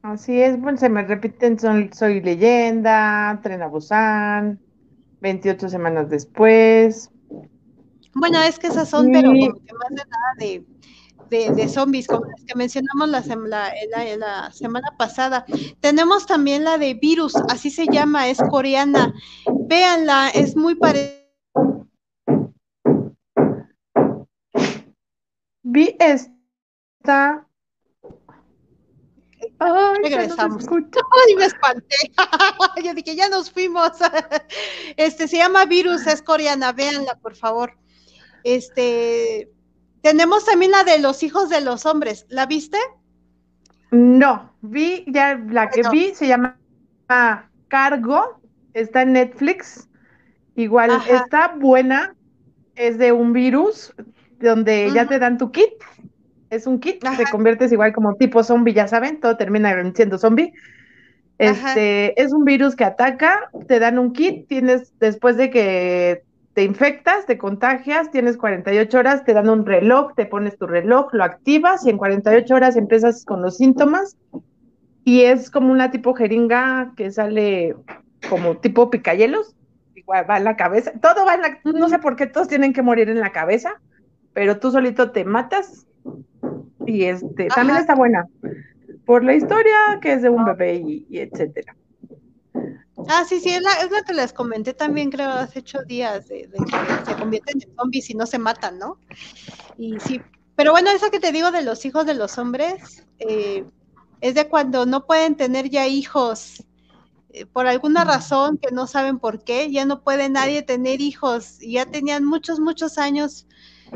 [0.07, 4.57] Así es, bueno, se me repiten Soy, soy Leyenda, Tren a Busan,
[5.19, 7.11] 28 semanas después,
[8.13, 10.65] Bueno, es que esas son, pero como que más de nada de,
[11.29, 13.21] de, de, zombies, como las que mencionamos la,
[13.89, 15.45] la, la, semana pasada.
[15.81, 19.13] Tenemos también la de Virus, así se llama, es coreana.
[19.67, 21.17] Véanla, es muy parecida.
[25.63, 27.46] Vi esta.
[29.59, 30.65] Ay, regresamos.
[30.71, 31.95] Ay, me espanté.
[32.83, 33.91] Yo dije, ya nos fuimos.
[34.97, 37.73] Este se llama Virus, es coreana, véanla, por favor.
[38.43, 39.49] Este,
[40.01, 42.25] tenemos también la de los hijos de los hombres.
[42.29, 42.77] ¿La viste?
[43.91, 46.57] No, vi ya la que vi se llama
[47.67, 48.39] Cargo,
[48.73, 49.87] está en Netflix.
[50.55, 52.15] Igual está buena,
[52.75, 53.93] es de un virus
[54.39, 55.73] donde ya te dan tu kit.
[56.49, 60.53] Es un kit, te conviertes igual como tipo zombie, ya saben, todo termina siendo zombie.
[61.39, 66.23] Este, es un virus que ataca, te dan un kit, tienes después de que
[66.53, 71.13] te infectas, te contagias, tienes 48 horas, te dan un reloj, te pones tu reloj,
[71.13, 74.17] lo activas y en 48 horas empiezas con los síntomas.
[75.03, 77.75] Y es como una tipo jeringa que sale
[78.29, 79.55] como tipo picayelos,
[79.95, 82.73] igual va en la cabeza, todo va en la, no sé por qué todos tienen
[82.73, 83.79] que morir en la cabeza,
[84.33, 85.86] pero tú solito te matas
[86.85, 88.27] y este, también está buena
[89.05, 91.75] por la historia que es de un bebé y, y etcétera.
[93.07, 96.27] Ah, sí, sí, es la, es la que les comenté también, creo, hace ocho días,
[96.27, 98.97] de, que se convierten en zombies y no se matan, ¿no?
[99.77, 100.19] Y sí,
[100.55, 103.63] pero bueno, eso que te digo de los hijos de los hombres, eh,
[104.19, 106.65] es de cuando no pueden tener ya hijos
[107.29, 111.61] eh, por alguna razón que no saben por qué, ya no puede nadie tener hijos,
[111.61, 113.47] y ya tenían muchos, muchos años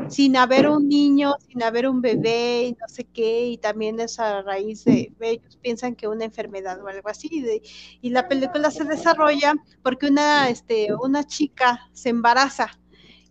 [0.08, 4.18] sin haber un niño, sin haber un bebé y no sé qué, y también es
[4.18, 7.44] a raíz de, ellos piensan que una enfermedad o algo así,
[8.00, 12.78] y la película se desarrolla porque una, este, una chica se embaraza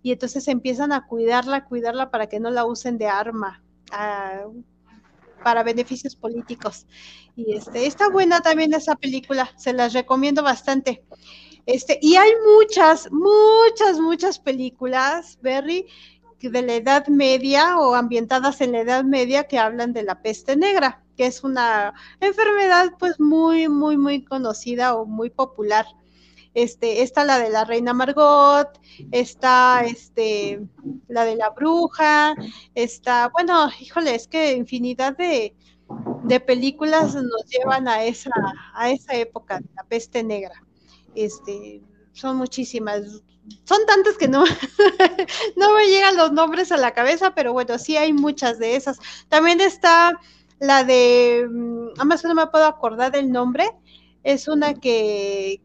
[0.04, 3.64] y entonces empiezan a cuidarla, cuidarla para que no la usen de arma.
[5.44, 6.86] para beneficios políticos.
[7.36, 11.04] Y este, está buena también esa película, se las recomiendo bastante.
[11.66, 15.88] Este, y hay muchas, muchas, muchas películas, Berry,
[16.50, 20.56] de la Edad Media o ambientadas en la Edad Media que hablan de la peste
[20.56, 25.86] negra, que es una enfermedad pues muy, muy, muy conocida o muy popular.
[26.54, 28.68] Este, está la de la reina Margot,
[29.12, 30.60] está este,
[31.08, 32.36] la de la bruja,
[32.76, 35.56] está, bueno, híjole, es que infinidad de,
[36.24, 38.32] de películas nos llevan a esa,
[38.74, 40.62] a esa época de la peste negra.
[41.16, 41.82] Este,
[42.12, 43.24] son muchísimas
[43.64, 44.44] son tantas que no,
[45.56, 49.00] no me llegan los nombres a la cabeza, pero bueno, sí hay muchas de esas.
[49.30, 50.20] También está
[50.60, 53.70] la de, mm, además no me puedo acordar del nombre,
[54.24, 55.62] es una que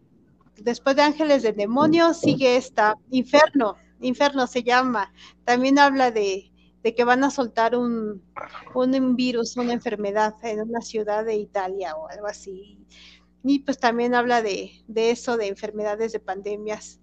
[0.56, 5.12] después de Ángeles de Demonios sigue esta, Inferno, Inferno se llama,
[5.44, 6.50] también habla de,
[6.82, 8.22] de que van a soltar un,
[8.74, 12.78] un virus, una enfermedad en una ciudad de Italia o algo así.
[13.44, 17.00] Y pues también habla de, de eso, de enfermedades, de pandemias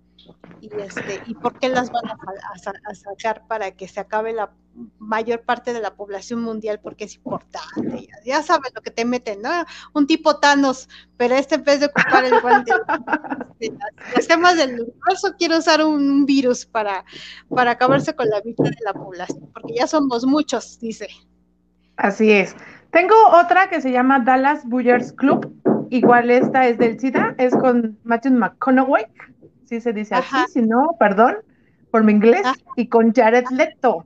[0.62, 4.52] y este y por qué las van a, sacar para que se acabe la
[4.98, 9.42] mayor parte de la población mundial porque es importante ya, sabes lo que te meten
[9.42, 9.50] no
[9.94, 12.74] un tipo Thanos pero este en vez de ocupar el guante
[13.60, 13.74] de
[14.16, 17.04] las gemas del universo quiere usar un, virus para
[17.50, 21.08] para acabarse con la mitad de la población porque ya somos muchos dice.
[21.98, 22.56] Así es.
[22.92, 25.54] Tengo otra que se llama Dallas Buyers Club
[25.90, 29.06] igual esta es del SIDA es con Matthew McConaughey
[29.74, 31.38] sí se dice así, si no, perdón
[31.92, 32.42] por mi inglés,
[32.76, 34.06] y con Jared Leto.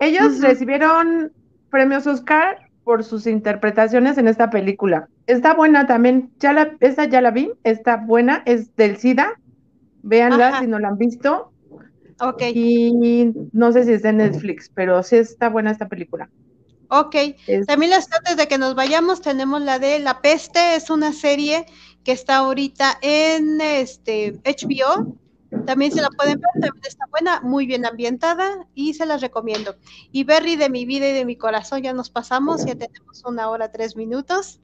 [0.00, 1.32] Ellos recibieron
[1.70, 5.08] premios Oscar por sus interpretaciones en esta película.
[5.26, 9.40] Está buena también, ya la, esta ya la vi, está buena, es del SIDA,
[10.02, 11.52] véanla si no la han visto.
[12.20, 12.42] Ok.
[12.52, 16.28] Y no sé si es de Netflix, pero sí está buena esta película.
[16.88, 17.16] Ok,
[17.66, 21.66] también las antes de que nos vayamos tenemos la de La Peste, es una serie
[22.04, 25.16] que está ahorita en este HBO.
[25.66, 29.76] También se la pueden ver, también está buena, muy bien ambientada y se las recomiendo.
[30.10, 33.48] Y Berry de mi vida y de mi corazón, ya nos pasamos, ya tenemos una
[33.48, 34.60] hora, tres minutos.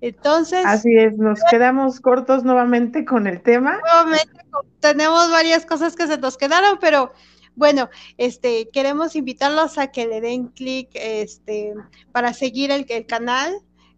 [0.00, 0.64] Entonces.
[0.66, 3.78] Así es, nos quedamos cortos nuevamente con el tema.
[3.80, 4.44] Nuevamente
[4.80, 7.12] tenemos varias cosas que se nos quedaron, pero
[7.54, 11.74] bueno, este, queremos invitarlos a que le den clic este,
[12.12, 13.54] para seguir el, el canal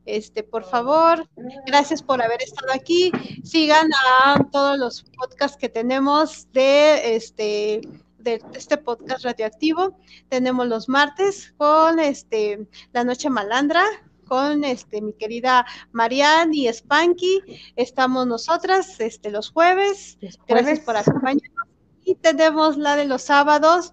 [0.06, 1.28] este, por favor,
[1.66, 3.10] gracias por haber estado aquí.
[3.44, 3.90] Sigan
[4.24, 7.80] a todos los podcasts que tenemos de este
[8.18, 9.98] de este podcast radioactivo.
[10.28, 13.84] Tenemos los martes con este La Noche Malandra,
[14.26, 17.42] con este mi querida Marianne y Spanky.
[17.76, 20.18] Estamos nosotras este los jueves.
[20.46, 21.66] Gracias por acompañarnos.
[22.04, 23.92] Y tenemos la de los sábados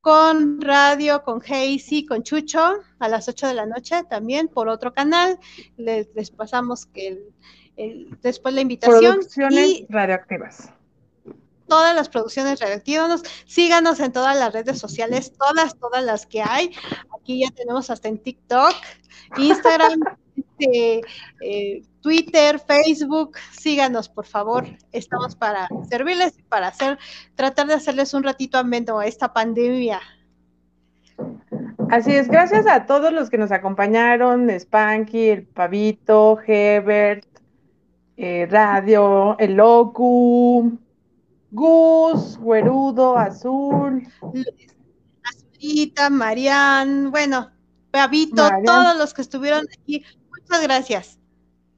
[0.00, 4.92] con radio, con Hazy, con Chucho, a las 8 de la noche también por otro
[4.92, 5.38] canal.
[5.76, 7.22] Les, pasamos que
[8.22, 9.16] después la invitación.
[9.16, 10.70] Producciones radioactivas.
[11.66, 13.22] Todas las producciones radioactivas.
[13.46, 16.74] Síganos en todas las redes sociales, todas, todas las que hay.
[17.20, 18.74] Aquí ya tenemos hasta en TikTok,
[19.36, 20.00] Instagram,
[20.40, 21.00] este,
[21.40, 24.66] eh, Twitter, Facebook, síganos por favor.
[24.92, 26.98] Estamos para servirles y para hacer,
[27.34, 30.00] tratar de hacerles un ratito ameno a esta pandemia.
[31.90, 37.26] Así es, gracias a todos los que nos acompañaron, Spanky, el Pavito, Hebert,
[38.16, 40.78] eh, Radio, el Locu,
[41.50, 44.06] Gus, Güerudo, Azul.
[45.24, 47.50] Azulita, Marian, bueno,
[47.90, 50.04] Pavito, todos los que estuvieron aquí,
[50.50, 51.20] muchas gracias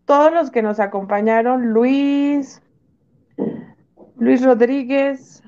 [0.04, 2.60] todos los que nos acompañaron, Luis,
[4.18, 5.42] Luis Rodríguez.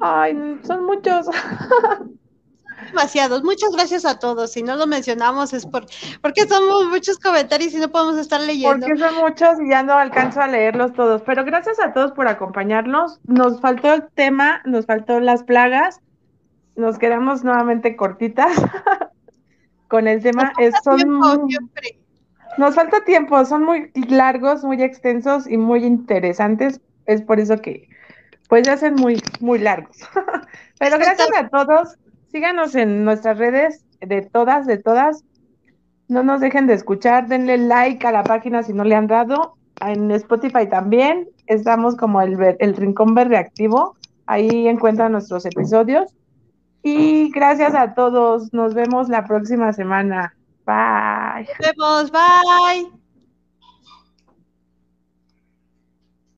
[0.00, 1.26] Ay, son muchos.
[2.86, 3.44] Demasiados.
[3.44, 4.52] Muchas gracias a todos.
[4.52, 5.86] Si no lo mencionamos es por,
[6.20, 8.86] porque somos muchos comentarios y no podemos estar leyendo.
[8.86, 11.22] Porque son muchos y ya no alcanzo a leerlos todos.
[11.22, 13.20] Pero gracias a todos por acompañarnos.
[13.24, 16.00] Nos faltó el tema, nos faltó las plagas.
[16.74, 18.52] Nos quedamos nuevamente cortitas
[19.92, 20.54] con el tema.
[20.58, 20.98] Es, son...
[21.48, 21.98] siempre.
[22.56, 26.80] Nos falta tiempo, son muy largos, muy extensos y muy interesantes.
[27.04, 27.88] Es por eso que
[28.48, 29.98] pues ya son muy, muy largos.
[30.78, 31.98] Pero gracias a todos.
[32.30, 35.24] Síganos en nuestras redes de todas, de todas.
[36.08, 37.28] No nos dejen de escuchar.
[37.28, 39.56] Denle like a la página si no le han dado.
[39.80, 41.28] En Spotify también.
[41.46, 43.96] Estamos como el, el Rincón Verde Activo.
[44.24, 46.14] Ahí encuentran nuestros episodios.
[46.82, 48.52] Y gracias a todos.
[48.52, 50.34] Nos vemos la próxima semana.
[50.66, 51.46] Bye.
[51.46, 52.10] Nos vemos.
[52.10, 53.01] Bye.